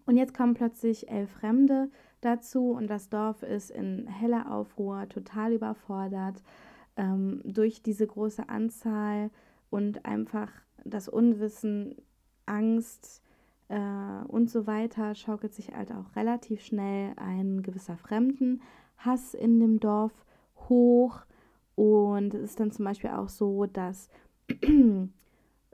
Und 0.07 0.17
jetzt 0.17 0.35
kommen 0.35 0.55
plötzlich 0.55 1.09
elf 1.09 1.31
Fremde 1.31 1.91
dazu 2.21 2.71
und 2.73 2.89
das 2.89 3.09
Dorf 3.09 3.43
ist 3.43 3.71
in 3.71 4.07
heller 4.07 4.53
Aufruhr, 4.53 5.09
total 5.09 5.53
überfordert 5.53 6.43
ähm, 6.97 7.41
durch 7.45 7.83
diese 7.83 8.07
große 8.07 8.49
Anzahl 8.49 9.31
und 9.71 10.05
einfach 10.05 10.51
das 10.85 11.09
Unwissen, 11.09 11.97
Angst 12.47 13.23
äh, 13.69 14.25
und 14.27 14.51
so 14.51 14.67
weiter 14.67 15.15
schaukelt 15.15 15.55
sich 15.55 15.73
halt 15.75 15.93
auch 15.93 16.17
relativ 16.17 16.63
schnell 16.63 17.13
ein 17.17 17.63
gewisser 17.63 17.97
Fremdenhass 17.97 19.35
in 19.35 19.61
dem 19.61 19.81
Dorf 19.81 20.13
hoch. 20.69 21.21
Und 21.77 22.35
es 22.35 22.43
ist 22.43 22.61
dann 22.61 22.73
zum 22.73 22.85
Beispiel 22.85 23.11
auch 23.11 23.29
so, 23.29 23.67
dass 23.67 24.11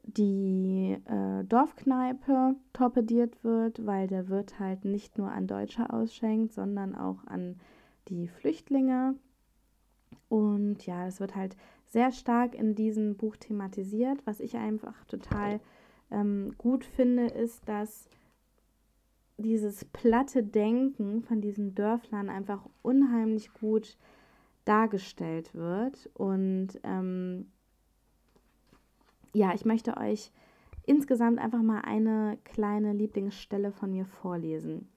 die 0.03 0.99
äh, 1.05 1.45
Dorfkneipe 1.45 2.55
torpediert 2.73 3.43
wird, 3.43 3.85
weil 3.85 4.07
der 4.07 4.29
Wirt 4.29 4.61
halt 4.61 4.85
nicht 4.85 5.19
nur 5.19 5.33
an 5.33 5.47
Deutsche 5.47 5.91
ausschenkt, 5.91 6.53
sondern 6.53 6.95
auch 6.95 7.26
an 7.26 7.57
die 8.09 8.29
Flüchtlinge. 8.29 9.17
Und 10.29 10.87
ja, 10.87 11.07
es 11.07 11.19
wird 11.19 11.35
halt 11.35 11.57
sehr 11.87 12.12
stark 12.12 12.55
in 12.55 12.75
diesem 12.75 13.16
Buch 13.16 13.37
thematisiert. 13.37 14.21
Was 14.26 14.40
ich 14.40 14.57
einfach 14.57 15.05
total 15.05 15.61
ähm, 16.11 16.55
gut 16.59 16.85
finde, 16.85 17.26
ist, 17.26 17.69
dass 17.69 18.09
dieses 19.38 19.85
platte 19.85 20.43
Denken 20.43 21.23
von 21.23 21.40
diesen 21.40 21.75
Dörflern 21.75 22.28
einfach 22.28 22.66
unheimlich 22.83 23.52
gut 23.52 23.97
dargestellt 24.64 25.55
wird. 25.55 26.11
Und 26.14 26.81
ähm, 26.83 27.50
ja, 29.33 29.55
ich 29.55 29.64
möchte 29.64 29.97
euch 29.97 30.33
insgesamt 30.85 31.38
einfach 31.38 31.62
mal 31.62 31.81
eine 31.81 32.38
kleine 32.45 32.93
Lieblingsstelle 32.93 33.73
von 33.73 33.90
mir 33.90 34.07
vorlesen. 34.07 34.88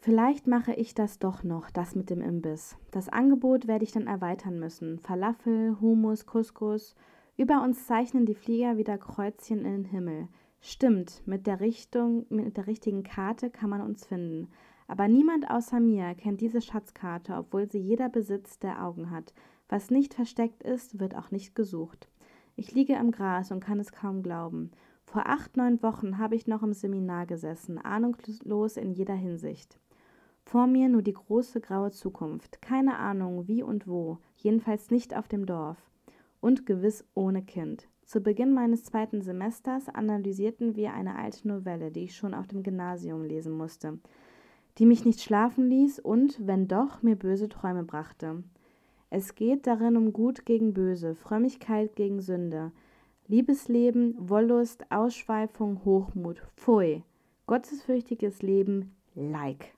Vielleicht 0.00 0.46
mache 0.46 0.72
ich 0.72 0.94
das 0.94 1.18
doch 1.18 1.42
noch, 1.42 1.70
das 1.70 1.96
mit 1.96 2.08
dem 2.08 2.20
Imbiss. 2.20 2.76
Das 2.92 3.08
Angebot 3.08 3.66
werde 3.66 3.84
ich 3.84 3.90
dann 3.90 4.06
erweitern 4.06 4.60
müssen. 4.60 5.00
Falafel, 5.00 5.76
Hummus, 5.80 6.24
Couscous. 6.24 6.94
Über 7.36 7.62
uns 7.62 7.86
zeichnen 7.86 8.24
die 8.24 8.36
Flieger 8.36 8.76
wieder 8.76 8.96
Kreuzchen 8.96 9.64
in 9.64 9.82
den 9.82 9.84
Himmel. 9.84 10.28
Stimmt, 10.60 11.22
mit 11.26 11.46
der 11.48 11.60
Richtung, 11.60 12.26
mit 12.30 12.56
der 12.56 12.68
richtigen 12.68 13.02
Karte 13.02 13.50
kann 13.50 13.70
man 13.70 13.80
uns 13.80 14.06
finden. 14.06 14.48
Aber 14.86 15.08
niemand 15.08 15.50
außer 15.50 15.80
mir 15.80 16.14
kennt 16.14 16.40
diese 16.40 16.60
Schatzkarte, 16.60 17.34
obwohl 17.34 17.68
sie 17.68 17.78
jeder 17.78 18.08
besitzt, 18.08 18.62
der 18.62 18.84
Augen 18.84 19.10
hat. 19.10 19.34
Was 19.68 19.90
nicht 19.90 20.14
versteckt 20.14 20.62
ist, 20.62 21.00
wird 21.00 21.16
auch 21.16 21.30
nicht 21.32 21.54
gesucht. 21.54 22.08
Ich 22.56 22.72
liege 22.72 22.94
im 22.94 23.10
Gras 23.10 23.50
und 23.50 23.60
kann 23.60 23.80
es 23.80 23.92
kaum 23.92 24.22
glauben. 24.22 24.70
Vor 25.04 25.26
acht, 25.26 25.56
neun 25.56 25.82
Wochen 25.82 26.18
habe 26.18 26.36
ich 26.36 26.46
noch 26.46 26.62
im 26.62 26.72
Seminar 26.72 27.26
gesessen, 27.26 27.78
ahnungslos 27.78 28.76
in 28.76 28.92
jeder 28.92 29.14
Hinsicht. 29.14 29.78
Vor 30.48 30.66
mir 30.66 30.88
nur 30.88 31.02
die 31.02 31.12
große 31.12 31.60
graue 31.60 31.90
Zukunft. 31.90 32.62
Keine 32.62 32.96
Ahnung, 32.96 33.46
wie 33.48 33.62
und 33.62 33.86
wo, 33.86 34.16
jedenfalls 34.38 34.90
nicht 34.90 35.14
auf 35.14 35.28
dem 35.28 35.44
Dorf. 35.44 35.76
Und 36.40 36.64
gewiss 36.64 37.04
ohne 37.12 37.42
Kind. 37.42 37.86
Zu 38.06 38.22
Beginn 38.22 38.54
meines 38.54 38.82
zweiten 38.82 39.20
Semesters 39.20 39.90
analysierten 39.90 40.74
wir 40.74 40.94
eine 40.94 41.16
alte 41.16 41.46
Novelle, 41.46 41.90
die 41.90 42.04
ich 42.04 42.16
schon 42.16 42.32
auf 42.32 42.46
dem 42.46 42.62
Gymnasium 42.62 43.24
lesen 43.24 43.52
musste, 43.58 43.98
die 44.78 44.86
mich 44.86 45.04
nicht 45.04 45.20
schlafen 45.20 45.68
ließ 45.68 45.98
und, 45.98 46.38
wenn 46.46 46.66
doch, 46.66 47.02
mir 47.02 47.16
böse 47.16 47.50
Träume 47.50 47.84
brachte. 47.84 48.42
Es 49.10 49.34
geht 49.34 49.66
darin 49.66 49.98
um 49.98 50.14
Gut 50.14 50.46
gegen 50.46 50.72
Böse, 50.72 51.14
Frömmigkeit 51.14 51.94
gegen 51.94 52.22
Sünde, 52.22 52.72
Liebesleben, 53.26 54.14
Wollust, 54.18 54.90
Ausschweifung, 54.90 55.84
Hochmut, 55.84 56.42
Pfui, 56.56 57.02
gottesfürchtiges 57.44 58.40
Leben, 58.40 58.96
like. 59.14 59.74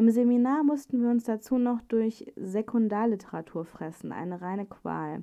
Im 0.00 0.08
Seminar 0.08 0.64
mussten 0.64 1.02
wir 1.02 1.10
uns 1.10 1.24
dazu 1.24 1.58
noch 1.58 1.82
durch 1.82 2.24
Sekundarliteratur 2.34 3.66
fressen, 3.66 4.12
eine 4.12 4.40
reine 4.40 4.64
Qual. 4.64 5.22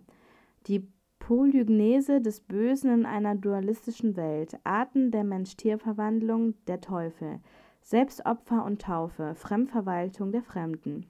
Die 0.68 0.88
Polygnese 1.18 2.22
des 2.22 2.42
Bösen 2.42 2.92
in 2.92 3.06
einer 3.08 3.34
dualistischen 3.34 4.16
Welt, 4.16 4.60
Arten 4.64 5.10
der 5.10 5.24
Mensch-Tier-Verwandlung, 5.24 6.54
der 6.68 6.80
Teufel, 6.80 7.40
Selbstopfer 7.82 8.64
und 8.64 8.80
Taufe, 8.80 9.34
Fremdverwaltung 9.34 10.32
der 10.32 10.44
Fremden. 10.44 11.08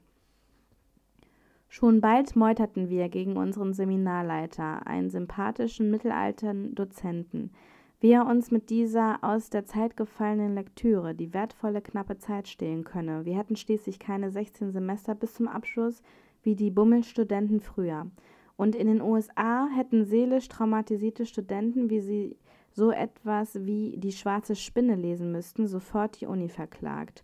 Schon 1.68 2.00
bald 2.00 2.38
meuterten 2.38 2.88
wir 2.88 3.10
gegen 3.10 3.36
unseren 3.36 3.74
Seminarleiter, 3.74 4.88
einen 4.88 5.10
sympathischen 5.10 5.92
mittelalten 5.92 6.74
Dozenten, 6.74 7.52
wie 8.00 8.12
er 8.12 8.28
uns 8.28 8.52
mit 8.52 8.70
dieser 8.70 9.24
aus 9.24 9.50
der 9.50 9.66
Zeit 9.66 9.98
gefallenen 9.98 10.54
Lektüre 10.54 11.16
die 11.16 11.34
wertvolle 11.34 11.82
knappe 11.82 12.18
Zeit 12.18 12.48
stehlen 12.48 12.84
könne. 12.84 13.26
Wir 13.26 13.38
hätten 13.38 13.56
schließlich 13.56 13.98
keine 13.98 14.30
16 14.30 14.72
Semester 14.72 15.16
bis 15.16 15.34
zum 15.34 15.48
Abschluss 15.48 16.02
wie 16.44 16.56
die 16.56 16.70
Bummelstudenten 16.70 17.60
früher. 17.60 18.08
Und 18.56 18.76
in 18.76 18.88
den 18.88 19.02
USA 19.02 19.68
hätten 19.68 20.06
seelisch 20.06 20.48
traumatisierte 20.48 21.26
Studenten, 21.26 21.90
wie 21.90 22.00
sie 22.00 22.38
so 22.72 22.92
etwas 22.92 23.66
wie 23.66 23.98
die 23.98 24.12
schwarze 24.12 24.56
Spinne 24.56 24.96
lesen 24.96 25.32
müssten, 25.32 25.68
sofort 25.68 26.22
die 26.22 26.28
Uni 26.28 26.50
verklagt. 26.50 27.24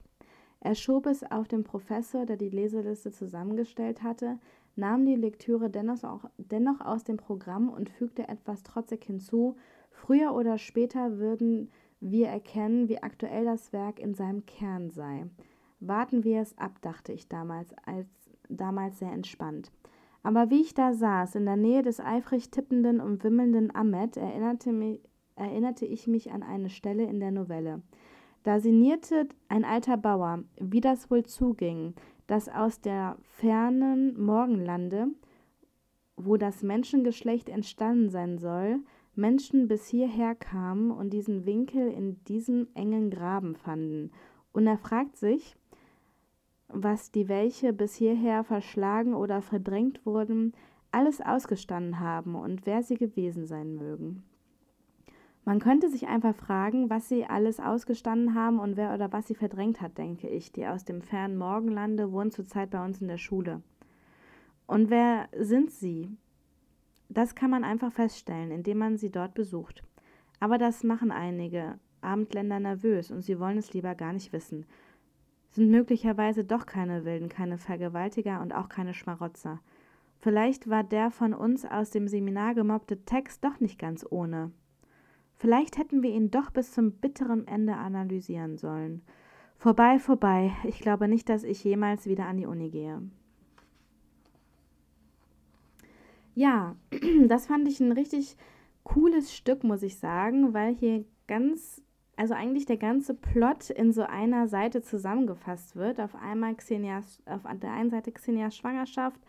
Er 0.59 0.75
schob 0.75 1.05
es 1.07 1.29
auf 1.29 1.47
den 1.47 1.63
Professor, 1.63 2.25
der 2.25 2.37
die 2.37 2.49
Leseliste 2.49 3.11
zusammengestellt 3.11 4.01
hatte, 4.01 4.39
nahm 4.75 5.05
die 5.05 5.15
Lektüre 5.15 5.69
dennoch, 5.69 6.03
auch, 6.03 6.25
dennoch 6.37 6.81
aus 6.81 7.03
dem 7.03 7.17
Programm 7.17 7.69
und 7.69 7.89
fügte 7.89 8.27
etwas 8.27 8.63
trotzig 8.63 9.03
hinzu, 9.03 9.55
Früher 9.93 10.33
oder 10.33 10.57
später 10.57 11.17
würden 11.17 11.71
wir 12.01 12.27
erkennen, 12.27 12.89
wie 12.89 13.01
aktuell 13.01 13.45
das 13.45 13.71
Werk 13.71 13.99
in 13.99 14.13
seinem 14.13 14.45
Kern 14.45 14.89
sei. 14.89 15.27
Warten 15.79 16.23
wir 16.23 16.41
es 16.41 16.57
ab, 16.57 16.81
dachte 16.81 17.13
ich 17.13 17.29
damals, 17.29 17.73
als 17.85 18.07
damals 18.49 18.99
sehr 18.99 19.11
entspannt. 19.11 19.71
Aber 20.21 20.49
wie 20.49 20.61
ich 20.61 20.73
da 20.73 20.93
saß, 20.93 21.35
in 21.35 21.45
der 21.45 21.57
Nähe 21.57 21.81
des 21.81 21.99
eifrig 21.99 22.49
tippenden 22.49 22.99
und 22.99 23.23
wimmelnden 23.23 23.73
Ahmed, 23.73 24.17
erinnerte, 24.17 24.71
mich, 24.71 25.01
erinnerte 25.35 25.85
ich 25.85 26.07
mich 26.07 26.31
an 26.31 26.43
eine 26.43 26.69
Stelle 26.69 27.03
in 27.03 27.19
der 27.19 27.31
Novelle. 27.31 27.81
Da 28.43 28.59
sinnierte 28.59 29.27
ein 29.47 29.63
alter 29.63 29.97
Bauer, 29.97 30.43
wie 30.59 30.81
das 30.81 31.09
wohl 31.09 31.23
zuging, 31.23 31.93
dass 32.27 32.49
aus 32.49 32.81
der 32.81 33.17
fernen 33.21 34.21
Morgenlande, 34.21 35.07
wo 36.17 36.37
das 36.37 36.63
Menschengeschlecht 36.63 37.49
entstanden 37.49 38.09
sein 38.09 38.37
soll, 38.37 38.79
Menschen 39.15 39.67
bis 39.67 39.87
hierher 39.87 40.35
kamen 40.35 40.91
und 40.91 41.11
diesen 41.11 41.45
Winkel 41.45 41.91
in 41.91 42.23
diesem 42.25 42.67
engen 42.73 43.09
Graben 43.09 43.55
fanden. 43.55 44.11
Und 44.51 44.65
er 44.67 44.77
fragt 44.77 45.17
sich, 45.17 45.55
was 46.67 47.11
die 47.11 47.27
welche 47.27 47.73
bis 47.73 47.95
hierher 47.95 48.43
verschlagen 48.43 49.13
oder 49.13 49.41
verdrängt 49.41 50.05
wurden, 50.05 50.53
alles 50.91 51.21
ausgestanden 51.21 51.99
haben 51.99 52.35
und 52.35 52.65
wer 52.65 52.83
sie 52.83 52.95
gewesen 52.95 53.45
sein 53.45 53.75
mögen. 53.75 54.23
Man 55.45 55.59
könnte 55.59 55.89
sich 55.89 56.07
einfach 56.07 56.35
fragen, 56.35 56.89
was 56.89 57.09
sie 57.09 57.25
alles 57.25 57.59
ausgestanden 57.59 58.33
haben 58.33 58.59
und 58.59 58.77
wer 58.77 58.93
oder 58.93 59.11
was 59.11 59.27
sie 59.27 59.35
verdrängt 59.35 59.81
hat, 59.81 59.97
denke 59.97 60.29
ich. 60.29 60.53
Die 60.53 60.65
aus 60.65 60.85
dem 60.85 61.01
fernen 61.01 61.37
Morgenlande 61.37 62.11
wohnen 62.11 62.31
zurzeit 62.31 62.69
bei 62.69 62.83
uns 62.83 63.01
in 63.01 63.09
der 63.09 63.17
Schule. 63.17 63.61
Und 64.65 64.89
wer 64.89 65.27
sind 65.37 65.71
sie? 65.71 66.15
Das 67.13 67.35
kann 67.35 67.51
man 67.51 67.63
einfach 67.63 67.91
feststellen, 67.91 68.49
indem 68.49 68.79
man 68.79 68.97
sie 68.97 69.11
dort 69.11 69.35
besucht. 69.35 69.83
Aber 70.39 70.57
das 70.57 70.83
machen 70.83 71.11
einige 71.11 71.79
Abendländer 72.01 72.59
nervös 72.59 73.11
und 73.11 73.21
sie 73.21 73.39
wollen 73.39 73.57
es 73.57 73.73
lieber 73.73 73.93
gar 73.93 74.13
nicht 74.13 74.33
wissen. 74.33 74.65
Sind 75.51 75.69
möglicherweise 75.69 76.43
doch 76.43 76.65
keine 76.65 77.05
Wilden, 77.05 77.29
keine 77.29 77.59
Vergewaltiger 77.59 78.41
und 78.41 78.53
auch 78.53 78.67
keine 78.67 78.95
Schmarotzer. 78.95 79.61
Vielleicht 80.19 80.69
war 80.69 80.83
der 80.83 81.11
von 81.11 81.33
uns 81.33 81.65
aus 81.65 81.91
dem 81.91 82.07
Seminar 82.07 82.55
gemobbte 82.55 83.05
Text 83.05 83.43
doch 83.43 83.59
nicht 83.59 83.77
ganz 83.77 84.05
ohne. 84.09 84.51
Vielleicht 85.35 85.77
hätten 85.77 86.01
wir 86.01 86.09
ihn 86.09 86.31
doch 86.31 86.49
bis 86.49 86.71
zum 86.71 86.93
bitteren 86.93 87.47
Ende 87.47 87.75
analysieren 87.75 88.57
sollen. 88.57 89.03
Vorbei, 89.57 89.99
vorbei. 89.99 90.51
Ich 90.63 90.79
glaube 90.79 91.07
nicht, 91.07 91.29
dass 91.29 91.43
ich 91.43 91.63
jemals 91.63 92.07
wieder 92.07 92.25
an 92.25 92.37
die 92.37 92.47
Uni 92.47 92.69
gehe. 92.69 93.01
Ja, 96.35 96.75
das 97.27 97.47
fand 97.47 97.67
ich 97.67 97.79
ein 97.79 97.91
richtig 97.91 98.37
cooles 98.83 99.33
Stück, 99.33 99.63
muss 99.63 99.83
ich 99.83 99.97
sagen, 99.97 100.53
weil 100.53 100.73
hier 100.75 101.05
ganz, 101.27 101.81
also 102.15 102.33
eigentlich 102.33 102.65
der 102.65 102.77
ganze 102.77 103.13
Plot 103.13 103.69
in 103.69 103.91
so 103.91 104.03
einer 104.03 104.47
Seite 104.47 104.81
zusammengefasst 104.81 105.75
wird. 105.75 105.99
Auf 105.99 106.15
einmal 106.15 106.55
Xenias, 106.55 107.21
auf 107.25 107.41
der 107.59 107.71
einen 107.71 107.89
Seite 107.89 108.11
Xenias 108.11 108.55
Schwangerschaft, 108.55 109.21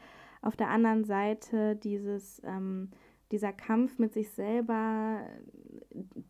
auf 0.43 0.57
der 0.57 0.69
anderen 0.69 1.05
Seite 1.05 1.77
dieses, 1.77 2.43
ähm, 2.45 2.91
dieser 3.33 3.53
Kampf 3.53 3.99
mit 3.99 4.13
sich 4.13 4.31
selber, 4.31 5.21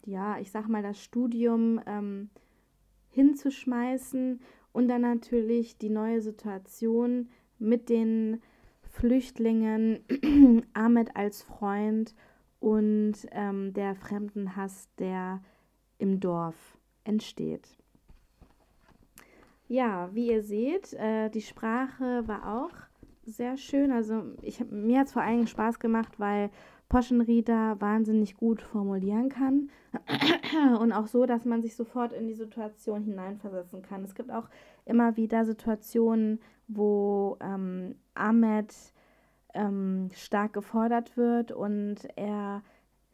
ja, 0.04 0.38
ich 0.38 0.50
sag 0.50 0.68
mal, 0.68 0.82
das 0.82 1.02
Studium 1.02 1.80
ähm, 1.86 2.30
hinzuschmeißen 3.10 4.40
und 4.72 4.88
dann 4.88 5.02
natürlich 5.02 5.78
die 5.78 5.90
neue 5.90 6.20
Situation 6.20 7.28
mit 7.58 7.88
den 7.88 8.40
Flüchtlingen, 8.94 10.04
Ahmed 10.72 11.16
als 11.16 11.42
Freund 11.42 12.14
und 12.60 13.14
ähm, 13.32 13.72
der 13.74 13.96
Fremdenhass, 13.96 14.88
der 14.98 15.42
im 15.98 16.20
Dorf 16.20 16.78
entsteht. 17.02 17.76
Ja, 19.66 20.14
wie 20.14 20.28
ihr 20.28 20.42
seht, 20.42 20.92
äh, 20.92 21.28
die 21.28 21.42
Sprache 21.42 22.22
war 22.28 22.62
auch 22.62 22.70
sehr 23.26 23.56
schön. 23.56 23.90
Also 23.90 24.22
ich, 24.42 24.60
mir 24.70 25.00
hat 25.00 25.08
es 25.08 25.12
vor 25.12 25.22
allem 25.22 25.48
Spaß 25.48 25.80
gemacht, 25.80 26.20
weil 26.20 26.50
Poschenrieder 26.94 27.80
wahnsinnig 27.80 28.36
gut 28.36 28.62
formulieren 28.62 29.28
kann 29.28 29.68
und 30.78 30.92
auch 30.92 31.08
so, 31.08 31.26
dass 31.26 31.44
man 31.44 31.60
sich 31.60 31.74
sofort 31.74 32.12
in 32.12 32.28
die 32.28 32.34
Situation 32.34 33.02
hineinversetzen 33.02 33.82
kann. 33.82 34.04
Es 34.04 34.14
gibt 34.14 34.30
auch 34.30 34.48
immer 34.84 35.16
wieder 35.16 35.44
Situationen, 35.44 36.38
wo 36.68 37.36
ähm, 37.40 37.96
Ahmed 38.14 38.72
ähm, 39.54 40.08
stark 40.14 40.52
gefordert 40.52 41.16
wird 41.16 41.50
und 41.50 41.96
er 42.14 42.62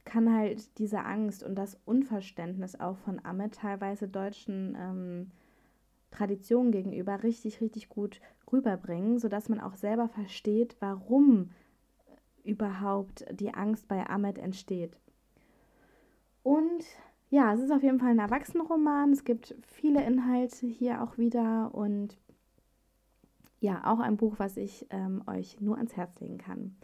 kann 0.04 0.30
halt 0.30 0.78
diese 0.78 1.02
Angst 1.06 1.42
und 1.42 1.54
das 1.54 1.80
Unverständnis 1.86 2.78
auch 2.78 2.98
von 2.98 3.24
Ahmed 3.24 3.54
teilweise 3.54 4.08
deutschen 4.08 4.76
ähm, 4.78 5.30
Traditionen 6.10 6.70
gegenüber 6.70 7.22
richtig, 7.22 7.62
richtig 7.62 7.88
gut 7.88 8.20
rüberbringen, 8.52 9.18
sodass 9.18 9.48
man 9.48 9.58
auch 9.58 9.76
selber 9.76 10.10
versteht, 10.10 10.76
warum 10.80 11.48
überhaupt 12.44 13.24
die 13.30 13.54
Angst 13.54 13.88
bei 13.88 14.08
Ahmed 14.08 14.38
entsteht. 14.38 14.96
Und 16.42 16.84
ja, 17.30 17.54
es 17.54 17.60
ist 17.60 17.70
auf 17.70 17.82
jeden 17.82 18.00
Fall 18.00 18.10
ein 18.10 18.18
Erwachsenenroman. 18.18 19.12
Es 19.12 19.24
gibt 19.24 19.54
viele 19.62 20.04
Inhalte 20.04 20.66
hier 20.66 21.02
auch 21.02 21.16
wieder 21.16 21.74
und 21.74 22.18
ja, 23.60 23.82
auch 23.84 24.00
ein 24.00 24.16
Buch, 24.16 24.34
was 24.38 24.56
ich 24.56 24.86
ähm, 24.90 25.22
euch 25.26 25.60
nur 25.60 25.76
ans 25.76 25.96
Herz 25.96 26.18
legen 26.18 26.38
kann. 26.38 26.76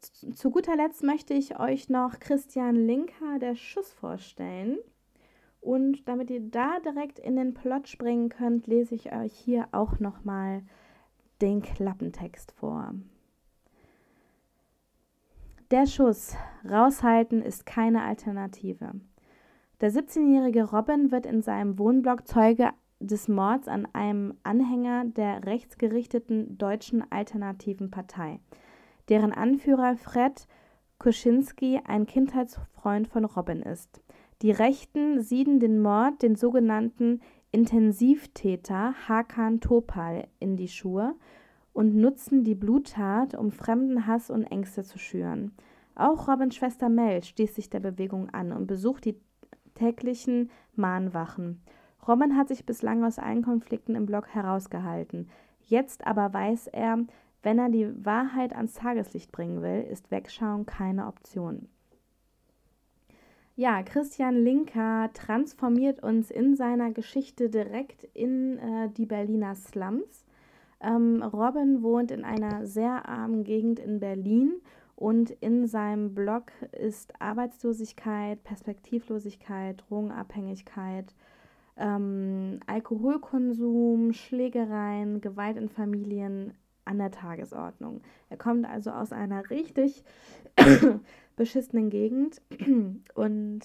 Zu, 0.00 0.30
zu 0.30 0.50
guter 0.50 0.76
Letzt 0.76 1.02
möchte 1.02 1.34
ich 1.34 1.58
euch 1.58 1.88
noch 1.88 2.20
Christian 2.20 2.76
Linker, 2.76 3.38
der 3.40 3.56
Schuss, 3.56 3.92
vorstellen. 3.92 4.78
Und 5.60 6.08
damit 6.08 6.30
ihr 6.30 6.40
da 6.40 6.78
direkt 6.80 7.18
in 7.18 7.34
den 7.34 7.54
Plot 7.54 7.88
springen 7.88 8.28
könnt, 8.28 8.66
lese 8.66 8.94
ich 8.94 9.12
euch 9.12 9.32
hier 9.32 9.68
auch 9.72 9.98
nochmal 9.98 10.62
den 11.40 11.62
Klappentext 11.62 12.52
vor. 12.52 12.94
Der 15.70 15.84
Schuss. 15.84 16.34
Raushalten 16.64 17.42
ist 17.42 17.66
keine 17.66 18.02
Alternative. 18.02 18.92
Der 19.82 19.92
17-jährige 19.92 20.64
Robin 20.64 21.10
wird 21.10 21.26
in 21.26 21.42
seinem 21.42 21.78
Wohnblock 21.78 22.26
Zeuge 22.26 22.70
des 23.00 23.28
Mords 23.28 23.68
an 23.68 23.86
einem 23.92 24.32
Anhänger 24.44 25.04
der 25.04 25.44
rechtsgerichteten 25.44 26.56
Deutschen 26.56 27.04
Alternativen 27.12 27.90
Partei, 27.90 28.40
deren 29.10 29.30
Anführer 29.30 29.96
Fred 29.96 30.48
Kuschinski 30.98 31.82
ein 31.84 32.06
Kindheitsfreund 32.06 33.06
von 33.06 33.26
Robin 33.26 33.60
ist. 33.60 34.00
Die 34.40 34.52
Rechten 34.52 35.20
sieden 35.20 35.60
den 35.60 35.82
Mord 35.82 36.22
den 36.22 36.34
sogenannten 36.34 37.20
Intensivtäter 37.52 38.94
Hakan 39.06 39.60
Topal 39.60 40.28
in 40.40 40.56
die 40.56 40.68
Schuhe 40.68 41.14
und 41.78 41.94
nutzen 41.94 42.42
die 42.42 42.56
Bluttat, 42.56 43.36
um 43.36 43.52
Fremdenhass 43.52 44.30
und 44.30 44.42
Ängste 44.42 44.82
zu 44.82 44.98
schüren. 44.98 45.52
Auch 45.94 46.26
Robins 46.26 46.56
Schwester 46.56 46.88
Mel 46.88 47.22
schließt 47.22 47.54
sich 47.54 47.70
der 47.70 47.78
Bewegung 47.78 48.30
an 48.30 48.50
und 48.50 48.66
besucht 48.66 49.04
die 49.04 49.14
täglichen 49.76 50.50
Mahnwachen. 50.74 51.62
Robin 52.08 52.36
hat 52.36 52.48
sich 52.48 52.66
bislang 52.66 53.04
aus 53.04 53.20
allen 53.20 53.44
Konflikten 53.44 53.94
im 53.94 54.06
Block 54.06 54.26
herausgehalten. 54.26 55.28
Jetzt 55.66 56.04
aber 56.04 56.32
weiß 56.34 56.66
er, 56.66 56.98
wenn 57.44 57.60
er 57.60 57.68
die 57.68 58.04
Wahrheit 58.04 58.56
ans 58.56 58.74
Tageslicht 58.74 59.30
bringen 59.30 59.62
will, 59.62 59.86
ist 59.88 60.10
Wegschauen 60.10 60.66
keine 60.66 61.06
Option. 61.06 61.68
Ja, 63.54 63.84
Christian 63.84 64.34
Linker 64.34 65.10
transformiert 65.14 66.02
uns 66.02 66.32
in 66.32 66.56
seiner 66.56 66.90
Geschichte 66.90 67.50
direkt 67.50 68.02
in 68.14 68.58
äh, 68.58 68.90
die 68.90 69.06
Berliner 69.06 69.54
Slums. 69.54 70.24
Ähm, 70.80 71.22
Robin 71.22 71.82
wohnt 71.82 72.10
in 72.10 72.24
einer 72.24 72.66
sehr 72.66 73.08
armen 73.08 73.44
Gegend 73.44 73.78
in 73.78 73.98
Berlin 73.98 74.60
und 74.94 75.30
in 75.30 75.66
seinem 75.66 76.14
Blog 76.14 76.52
ist 76.72 77.20
Arbeitslosigkeit, 77.20 78.42
Perspektivlosigkeit, 78.44 79.82
Drogenabhängigkeit, 79.88 81.14
ähm, 81.76 82.60
Alkoholkonsum, 82.66 84.12
Schlägereien, 84.12 85.20
Gewalt 85.20 85.56
in 85.56 85.68
Familien 85.68 86.54
an 86.84 86.98
der 86.98 87.10
Tagesordnung. 87.10 88.00
Er 88.30 88.36
kommt 88.36 88.66
also 88.66 88.90
aus 88.90 89.12
einer 89.12 89.50
richtig 89.50 90.02
beschissenen 91.36 91.90
Gegend 91.90 92.40
und 93.14 93.60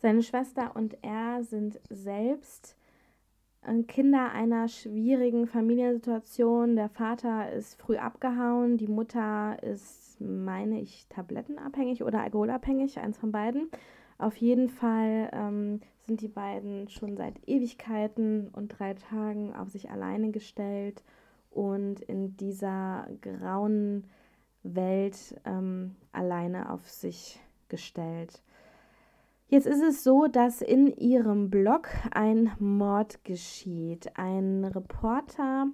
seine 0.00 0.22
Schwester 0.22 0.74
und 0.74 0.96
er 1.02 1.42
sind 1.44 1.80
selbst 1.90 2.76
Kinder 3.88 4.30
einer 4.32 4.68
schwierigen 4.68 5.46
Familiensituation. 5.46 6.76
Der 6.76 6.88
Vater 6.88 7.52
ist 7.52 7.80
früh 7.80 7.96
abgehauen, 7.96 8.76
die 8.76 8.86
Mutter 8.86 9.62
ist, 9.62 10.20
meine 10.20 10.80
ich, 10.80 11.06
tablettenabhängig 11.08 12.04
oder 12.04 12.22
alkoholabhängig, 12.22 12.98
eins 12.98 13.18
von 13.18 13.32
beiden. 13.32 13.70
Auf 14.18 14.36
jeden 14.36 14.68
Fall 14.68 15.28
ähm, 15.32 15.80
sind 16.06 16.20
die 16.20 16.28
beiden 16.28 16.88
schon 16.88 17.16
seit 17.16 17.34
Ewigkeiten 17.46 18.48
und 18.52 18.68
drei 18.68 18.94
Tagen 18.94 19.54
auf 19.54 19.70
sich 19.70 19.90
alleine 19.90 20.30
gestellt 20.30 21.02
und 21.50 22.00
in 22.00 22.36
dieser 22.36 23.08
grauen 23.20 24.04
Welt 24.62 25.40
ähm, 25.44 25.96
alleine 26.12 26.70
auf 26.70 26.88
sich 26.88 27.40
gestellt. 27.68 28.42
Jetzt 29.48 29.68
ist 29.68 29.80
es 29.80 30.02
so, 30.02 30.26
dass 30.26 30.60
in 30.60 30.88
ihrem 30.88 31.50
Blog 31.50 31.88
ein 32.10 32.50
Mord 32.58 33.22
geschieht. 33.22 34.18
Ein 34.18 34.64
Reporter 34.64 35.68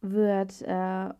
wird 0.00 0.62
äh, 0.62 1.10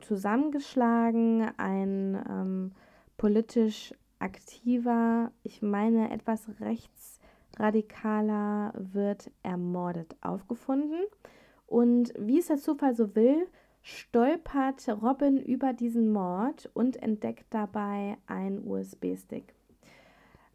zusammengeschlagen, 0.00 1.50
ein 1.56 2.24
ähm, 2.30 2.70
politisch 3.16 3.92
aktiver, 4.20 5.32
ich 5.42 5.60
meine 5.60 6.12
etwas 6.12 6.48
rechtsradikaler, 6.60 8.74
wird 8.76 9.32
ermordet 9.42 10.14
aufgefunden. 10.20 11.00
Und 11.66 12.14
wie 12.16 12.38
es 12.38 12.46
der 12.46 12.58
Zufall 12.58 12.94
so 12.94 13.16
will, 13.16 13.48
stolpert 13.82 14.88
Robin 15.02 15.38
über 15.38 15.72
diesen 15.72 16.12
Mord 16.12 16.70
und 16.74 16.96
entdeckt 17.02 17.46
dabei 17.50 18.18
einen 18.28 18.64
USB-Stick. 18.64 19.57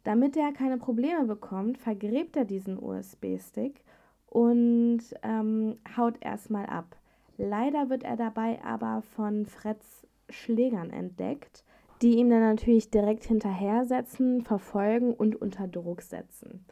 Damit 0.04 0.36
er 0.36 0.52
keine 0.52 0.76
Probleme 0.76 1.24
bekommt, 1.24 1.78
vergräbt 1.78 2.36
er 2.36 2.44
diesen 2.44 2.78
USB-Stick 2.78 3.82
und 4.26 5.00
ähm, 5.22 5.78
haut 5.96 6.16
erstmal 6.20 6.66
ab. 6.66 6.96
Leider 7.38 7.88
wird 7.90 8.04
er 8.04 8.16
dabei 8.16 8.62
aber 8.62 9.02
von 9.16 9.46
Freds 9.46 10.06
Schlägern 10.28 10.90
entdeckt, 10.90 11.64
die 12.02 12.16
ihm 12.16 12.30
dann 12.30 12.40
natürlich 12.40 12.90
direkt 12.90 13.24
hinterhersetzen, 13.24 14.42
verfolgen 14.42 15.14
und 15.14 15.36
unter 15.36 15.68
Druck 15.68 16.02
setzen. 16.02 16.64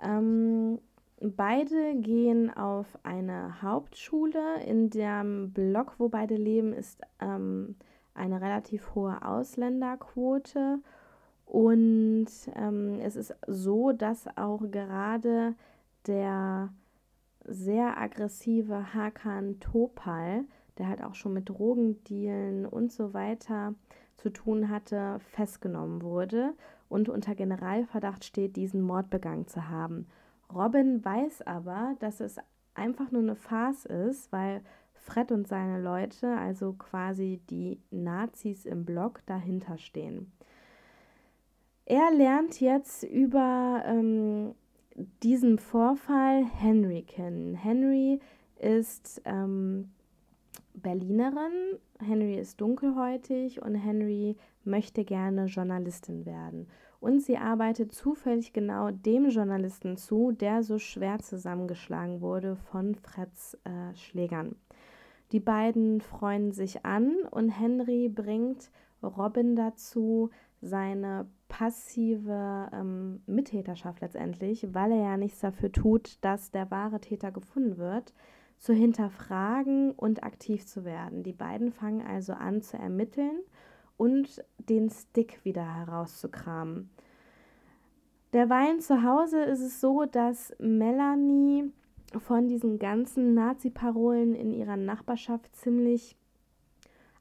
Ähm, 0.00 0.78
beide 1.20 1.94
gehen 1.96 2.54
auf 2.54 2.86
eine 3.02 3.62
Hauptschule. 3.62 4.62
In 4.66 4.90
dem 4.90 5.52
Block, 5.52 5.94
wo 5.98 6.08
beide 6.08 6.36
leben, 6.36 6.72
ist 6.72 7.00
ähm, 7.20 7.76
eine 8.14 8.40
relativ 8.40 8.94
hohe 8.94 9.24
Ausländerquote 9.24 10.80
und 11.46 12.26
ähm, 12.54 13.00
es 13.00 13.16
ist 13.16 13.34
so, 13.46 13.92
dass 13.92 14.26
auch 14.36 14.62
gerade 14.70 15.54
der 16.06 16.72
sehr 17.46 17.98
aggressive 18.00 18.94
Hakan 18.94 19.60
Topal, 19.60 20.44
der 20.78 20.88
halt 20.88 21.02
auch 21.02 21.14
schon 21.14 21.34
mit 21.34 21.48
Drogendealen 21.48 22.66
und 22.66 22.92
so 22.92 23.14
weiter 23.14 23.74
zu 24.16 24.30
tun 24.30 24.68
hatte, 24.70 25.18
festgenommen 25.20 26.02
wurde 26.02 26.54
und 26.88 27.08
unter 27.08 27.34
Generalverdacht 27.34 28.24
steht, 28.24 28.56
diesen 28.56 28.80
Mord 28.80 29.10
begangen 29.10 29.46
zu 29.46 29.68
haben. 29.68 30.06
Robin 30.52 31.04
weiß 31.04 31.42
aber, 31.42 31.96
dass 32.00 32.20
es 32.20 32.36
einfach 32.74 33.10
nur 33.10 33.22
eine 33.22 33.36
Farce 33.36 33.84
ist, 33.86 34.32
weil 34.32 34.62
Fred 34.94 35.32
und 35.32 35.46
seine 35.46 35.80
Leute, 35.80 36.28
also 36.36 36.72
quasi 36.72 37.40
die 37.50 37.80
Nazis 37.90 38.64
im 38.64 38.84
Block, 38.84 39.20
dahinter 39.26 39.76
stehen. 39.78 40.32
Er 41.86 42.10
lernt 42.12 42.60
jetzt 42.60 43.02
über 43.02 43.82
ähm, 43.84 44.54
diesen 45.22 45.58
Vorfall 45.58 46.44
Henry 46.44 47.02
kennen. 47.02 47.54
Henry 47.54 48.20
ist 48.58 49.20
ähm, 49.24 49.90
Berlinerin, 50.72 51.78
Henry 52.00 52.38
ist 52.38 52.60
dunkelhäutig 52.60 53.60
und 53.62 53.74
Henry 53.74 54.36
möchte 54.64 55.04
gerne 55.04 55.46
Journalistin 55.46 56.24
werden. 56.24 56.68
und 57.04 57.20
sie 57.20 57.36
arbeitet 57.36 57.92
zufällig 57.92 58.54
genau 58.54 58.90
dem 58.90 59.28
Journalisten 59.28 59.98
zu, 59.98 60.32
der 60.32 60.62
so 60.62 60.78
schwer 60.78 61.18
zusammengeschlagen 61.18 62.22
wurde 62.22 62.56
von 62.56 62.94
Freds 62.94 63.58
äh, 63.64 63.94
Schlägern. 63.94 64.56
Die 65.30 65.40
beiden 65.40 66.00
freuen 66.00 66.52
sich 66.52 66.86
an 66.86 67.14
und 67.30 67.50
Henry 67.50 68.08
bringt 68.08 68.70
Robin 69.02 69.54
dazu, 69.54 70.30
seine 70.64 71.26
passive 71.48 72.68
ähm, 72.72 73.22
Mittäterschaft 73.26 74.00
letztendlich, 74.00 74.74
weil 74.74 74.92
er 74.92 75.02
ja 75.02 75.16
nichts 75.16 75.40
dafür 75.40 75.70
tut, 75.70 76.18
dass 76.22 76.50
der 76.50 76.70
wahre 76.70 77.00
Täter 77.00 77.30
gefunden 77.30 77.78
wird, 77.78 78.12
zu 78.58 78.72
hinterfragen 78.72 79.92
und 79.92 80.24
aktiv 80.24 80.66
zu 80.66 80.84
werden. 80.84 81.22
Die 81.22 81.32
beiden 81.32 81.70
fangen 81.70 82.04
also 82.06 82.32
an 82.32 82.62
zu 82.62 82.76
ermitteln 82.78 83.38
und 83.96 84.42
den 84.58 84.90
Stick 84.90 85.44
wieder 85.44 85.76
herauszukramen. 85.76 86.90
Derweil 88.32 88.80
zu 88.80 89.02
Hause 89.04 89.44
ist 89.44 89.60
es 89.60 89.80
so, 89.80 90.06
dass 90.06 90.52
Melanie 90.58 91.70
von 92.18 92.48
diesen 92.48 92.78
ganzen 92.78 93.34
Nazi-Parolen 93.34 94.34
in 94.34 94.52
ihrer 94.52 94.76
Nachbarschaft 94.76 95.54
ziemlich 95.54 96.16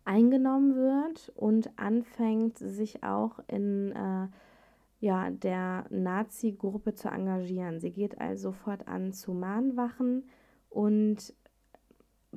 eingenommen 0.06 0.76
wird 0.76 1.32
und 1.36 1.78
anfängt, 1.78 2.58
sich 2.58 3.04
auch 3.04 3.40
in 3.48 3.92
äh, 3.92 4.28
ja, 5.00 5.30
der 5.32 5.86
Nazi-Gruppe 5.90 6.96
zu 6.96 7.10
engagieren. 7.10 7.80
Sie 7.80 7.92
geht 7.92 8.22
also 8.22 8.52
fortan 8.52 9.12
zu 9.12 9.34
Mahnwachen 9.34 10.24
und 10.70 11.34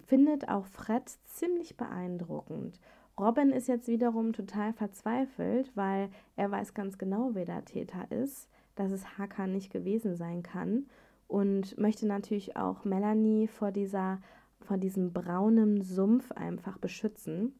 findet 0.05 0.49
auch 0.49 0.67
Fred 0.67 1.09
ziemlich 1.25 1.77
beeindruckend. 1.77 2.81
Robin 3.19 3.51
ist 3.51 3.69
jetzt 3.69 3.89
wiederum 3.89 4.33
total 4.33 4.73
verzweifelt, 4.73 5.71
weil 5.75 6.11
er 6.37 6.51
weiß 6.51 6.75
ganz 6.75 6.99
genau, 6.99 7.31
wer 7.33 7.47
der 7.47 7.65
Täter 7.65 8.11
ist, 8.11 8.49
dass 8.75 8.93
es 8.93 9.17
Hakan 9.17 9.53
nicht 9.53 9.73
gewesen 9.73 10.17
sein 10.17 10.43
kann 10.43 10.87
und 11.29 11.79
möchte 11.79 12.07
natürlich 12.07 12.57
auch 12.57 12.85
Melanie 12.85 13.47
vor 13.47 13.73
dieser 13.73 14.21
vor 14.61 14.79
diesem 14.79 15.13
braunen 15.13 15.83
Sumpf 15.83 16.33
einfach 16.33 16.79
beschützen. 16.79 17.55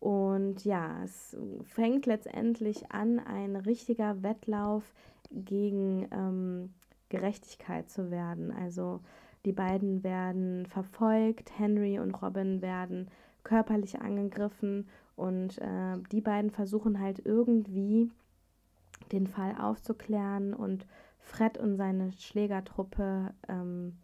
Und 0.00 0.64
ja, 0.64 1.02
es 1.04 1.36
fängt 1.64 2.06
letztendlich 2.06 2.92
an, 2.92 3.18
ein 3.18 3.56
richtiger 3.56 4.22
Wettlauf 4.22 4.94
gegen 5.30 6.06
ähm, 6.10 6.74
Gerechtigkeit 7.08 7.90
zu 7.90 8.10
werden. 8.10 8.52
Also 8.52 9.00
die 9.44 9.52
beiden 9.52 10.02
werden 10.02 10.66
verfolgt, 10.66 11.58
Henry 11.58 11.98
und 11.98 12.14
Robin 12.20 12.62
werden 12.62 13.08
körperlich 13.44 14.00
angegriffen 14.00 14.88
und 15.14 15.58
äh, 15.58 15.98
die 16.10 16.20
beiden 16.20 16.50
versuchen 16.50 17.00
halt 17.00 17.24
irgendwie 17.24 18.10
den 19.12 19.26
Fall 19.26 19.54
aufzuklären 19.58 20.52
und 20.52 20.86
Fred 21.20 21.58
und 21.58 21.76
seine 21.76 22.12
Schlägertruppe 22.12 23.32
ähm, 23.48 23.98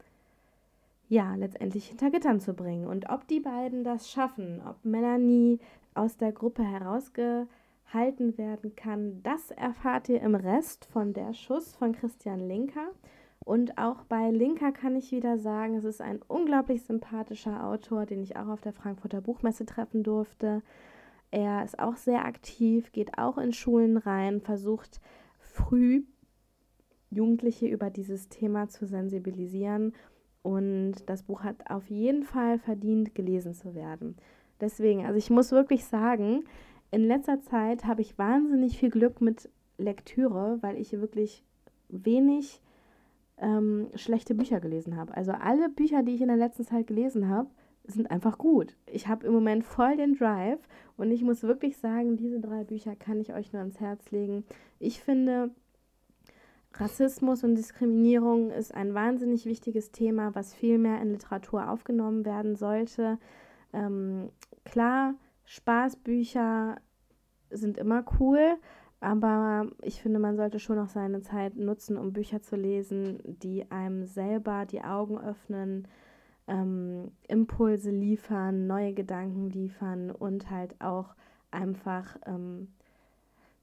ja, 1.12 1.34
letztendlich 1.34 1.88
hinter 1.88 2.10
Gittern 2.10 2.40
zu 2.40 2.54
bringen. 2.54 2.86
Und 2.86 3.10
ob 3.10 3.28
die 3.28 3.40
beiden 3.40 3.84
das 3.84 4.10
schaffen, 4.10 4.62
ob 4.66 4.82
Melanie 4.82 5.58
aus 5.92 6.16
der 6.16 6.32
Gruppe 6.32 6.64
herausgehalten 6.64 8.38
werden 8.38 8.74
kann, 8.76 9.22
das 9.22 9.50
erfahrt 9.50 10.08
ihr 10.08 10.22
im 10.22 10.34
Rest 10.34 10.86
von 10.86 11.12
der 11.12 11.34
Schuss 11.34 11.74
von 11.74 11.92
Christian 11.92 12.40
Linker. 12.48 12.92
Und 13.44 13.76
auch 13.76 14.04
bei 14.04 14.30
Linker 14.30 14.72
kann 14.72 14.96
ich 14.96 15.12
wieder 15.12 15.36
sagen, 15.36 15.74
es 15.74 15.84
ist 15.84 16.00
ein 16.00 16.20
unglaublich 16.28 16.82
sympathischer 16.82 17.66
Autor, 17.66 18.06
den 18.06 18.22
ich 18.22 18.36
auch 18.36 18.48
auf 18.48 18.62
der 18.62 18.72
Frankfurter 18.72 19.20
Buchmesse 19.20 19.66
treffen 19.66 20.02
durfte. 20.02 20.62
Er 21.30 21.62
ist 21.62 21.78
auch 21.78 21.96
sehr 21.96 22.24
aktiv, 22.24 22.90
geht 22.90 23.18
auch 23.18 23.36
in 23.36 23.52
Schulen 23.52 23.98
rein, 23.98 24.40
versucht 24.40 25.02
früh 25.40 26.04
Jugendliche 27.10 27.66
über 27.66 27.90
dieses 27.90 28.30
Thema 28.30 28.70
zu 28.70 28.86
sensibilisieren 28.86 29.92
und 30.42 30.94
das 31.06 31.22
Buch 31.22 31.42
hat 31.42 31.70
auf 31.70 31.88
jeden 31.88 32.24
Fall 32.24 32.58
verdient, 32.58 33.14
gelesen 33.14 33.54
zu 33.54 33.74
werden. 33.74 34.16
Deswegen, 34.60 35.06
also 35.06 35.16
ich 35.16 35.30
muss 35.30 35.52
wirklich 35.52 35.84
sagen, 35.84 36.44
in 36.90 37.06
letzter 37.06 37.40
Zeit 37.40 37.84
habe 37.84 38.02
ich 38.02 38.18
wahnsinnig 38.18 38.78
viel 38.78 38.90
Glück 38.90 39.20
mit 39.20 39.48
Lektüre, 39.78 40.58
weil 40.60 40.76
ich 40.76 40.92
wirklich 40.92 41.42
wenig 41.88 42.60
ähm, 43.38 43.88
schlechte 43.94 44.34
Bücher 44.34 44.60
gelesen 44.60 44.96
habe. 44.96 45.16
Also 45.16 45.32
alle 45.32 45.68
Bücher, 45.68 46.02
die 46.02 46.14
ich 46.14 46.20
in 46.20 46.28
der 46.28 46.36
letzten 46.36 46.64
Zeit 46.64 46.86
gelesen 46.86 47.28
habe, 47.28 47.48
sind 47.84 48.10
einfach 48.10 48.38
gut. 48.38 48.76
Ich 48.86 49.08
habe 49.08 49.26
im 49.26 49.32
Moment 49.32 49.64
voll 49.64 49.96
den 49.96 50.14
Drive 50.14 50.60
und 50.96 51.10
ich 51.10 51.22
muss 51.22 51.42
wirklich 51.42 51.76
sagen, 51.76 52.16
diese 52.16 52.40
drei 52.40 52.62
Bücher 52.64 52.94
kann 52.94 53.20
ich 53.20 53.32
euch 53.32 53.52
nur 53.52 53.60
ans 53.60 53.80
Herz 53.80 54.10
legen. 54.10 54.44
Ich 54.78 55.00
finde, 55.00 55.50
Rassismus 56.74 57.44
und 57.44 57.54
Diskriminierung 57.54 58.50
ist 58.50 58.74
ein 58.74 58.94
wahnsinnig 58.94 59.46
wichtiges 59.46 59.92
Thema, 59.92 60.34
was 60.34 60.54
viel 60.54 60.78
mehr 60.78 61.00
in 61.00 61.10
Literatur 61.10 61.70
aufgenommen 61.70 62.24
werden 62.24 62.56
sollte. 62.56 63.18
Ähm, 63.72 64.30
klar, 64.64 65.14
Spaßbücher 65.44 66.76
sind 67.50 67.76
immer 67.76 68.04
cool, 68.18 68.56
aber 69.00 69.66
ich 69.82 70.00
finde, 70.00 70.18
man 70.18 70.36
sollte 70.36 70.58
schon 70.58 70.78
auch 70.78 70.88
seine 70.88 71.20
Zeit 71.22 71.56
nutzen, 71.56 71.96
um 71.96 72.12
Bücher 72.12 72.40
zu 72.40 72.56
lesen, 72.56 73.18
die 73.24 73.70
einem 73.70 74.04
selber 74.04 74.64
die 74.64 74.82
Augen 74.82 75.18
öffnen, 75.18 75.88
ähm, 76.46 77.12
Impulse 77.28 77.90
liefern, 77.90 78.66
neue 78.66 78.94
Gedanken 78.94 79.50
liefern 79.50 80.10
und 80.10 80.50
halt 80.50 80.80
auch 80.80 81.14
einfach 81.50 82.16
ähm, 82.26 82.68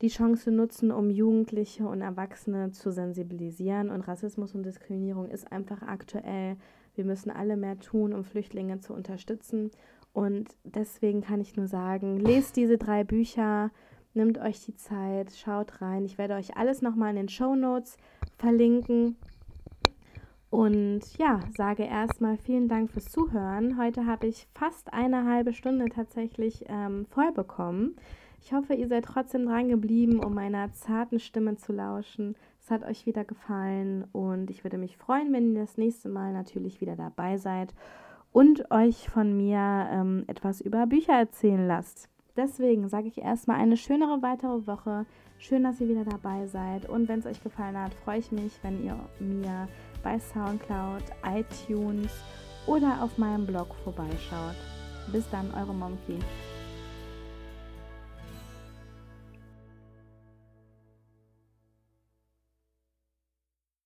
die 0.02 0.08
Chance 0.08 0.52
nutzen, 0.52 0.92
um 0.92 1.10
Jugendliche 1.10 1.88
und 1.88 2.02
Erwachsene 2.02 2.72
zu 2.72 2.92
sensibilisieren. 2.92 3.90
Und 3.90 4.08
Rassismus 4.08 4.56
und 4.56 4.64
Diskriminierung 4.64 5.30
ist 5.30 5.52
einfach 5.52 5.82
aktuell. 5.82 6.58
Wir 6.96 7.06
müssen 7.06 7.32
alle 7.32 7.58
mehr 7.58 7.80
tun, 7.80 8.14
um 8.14 8.24
Flüchtlinge 8.24 8.80
zu 8.80 8.94
unterstützen. 8.94 9.72
Und 10.14 10.56
deswegen 10.64 11.22
kann 11.22 11.42
ich 11.42 11.56
nur 11.56 11.68
sagen, 11.68 12.18
lest 12.18 12.56
diese 12.56 12.78
drei 12.78 13.04
Bücher, 13.04 13.72
nimmt 14.14 14.40
euch 14.40 14.66
die 14.66 14.76
Zeit, 14.76 15.32
schaut 15.32 15.82
rein. 15.82 16.06
Ich 16.06 16.18
werde 16.18 16.36
euch 16.36 16.58
alles 16.58 16.82
nochmal 16.82 17.12
in 17.12 17.16
den 17.18 17.30
Show 17.30 17.56
Notes 17.56 17.98
verlinken. 18.38 19.18
Und 20.50 21.02
ja, 21.18 21.42
sage 21.56 21.84
erstmal 21.84 22.38
vielen 22.38 22.68
Dank 22.68 22.92
fürs 22.92 23.06
Zuhören. 23.06 23.78
Heute 23.78 24.08
habe 24.08 24.28
ich 24.28 24.48
fast 24.56 24.92
eine 24.92 25.26
halbe 25.26 25.54
Stunde 25.54 25.86
tatsächlich 25.94 26.66
ähm, 26.68 27.06
voll 27.06 27.32
bekommen. 27.32 27.96
Ich 28.42 28.54
hoffe, 28.54 28.74
ihr 28.74 28.88
seid 28.88 29.06
trotzdem 29.06 29.46
dran 29.46 29.70
geblieben, 29.70 30.24
um 30.24 30.34
meiner 30.34 30.72
zarten 30.74 31.20
Stimme 31.20 31.58
zu 31.58 31.74
lauschen. 31.74 32.36
Es 32.62 32.72
hat 32.72 32.84
euch 32.84 33.06
wieder 33.06 33.24
gefallen 33.26 34.06
und 34.12 34.50
ich 34.50 34.64
würde 34.64 34.78
mich 34.78 34.98
freuen, 34.98 35.34
wenn 35.34 35.54
ihr 35.54 35.62
das 35.62 35.78
nächste 35.78 36.10
Mal 36.10 36.34
natürlich 36.34 36.82
wieder 36.82 36.96
dabei 36.96 37.38
seid 37.38 37.74
und 38.32 38.72
euch 38.72 39.10
von 39.10 39.36
mir 39.36 39.88
ähm, 39.92 40.24
etwas 40.28 40.62
über 40.62 40.88
Bücher 40.88 41.14
erzählen 41.14 41.68
lasst. 41.68 42.10
Deswegen 42.38 42.88
sage 42.88 43.08
ich 43.08 43.18
erstmal 43.18 43.60
eine 43.60 43.76
schönere 43.76 44.22
weitere 44.22 44.66
Woche. 44.66 45.06
Schön, 45.40 45.64
dass 45.64 45.82
ihr 45.82 45.90
wieder 45.90 46.06
dabei 46.06 46.48
seid. 46.48 46.88
Und 46.88 47.08
wenn 47.10 47.20
es 47.20 47.26
euch 47.26 47.44
gefallen 47.44 47.78
hat, 47.78 47.94
freue 47.94 48.20
ich 48.20 48.32
mich, 48.32 48.54
wenn 48.62 48.84
ihr 48.84 48.98
mir 49.20 49.68
bei 50.04 50.20
Soundcloud, 50.20 51.04
iTunes 51.26 52.12
oder 52.68 53.04
auf 53.04 53.18
meinem 53.18 53.46
Blog 53.46 53.76
vorbeischaut. 53.84 54.56
Bis 55.12 55.30
dann, 55.30 55.52
eure 55.54 55.74
Momki. 55.74 56.20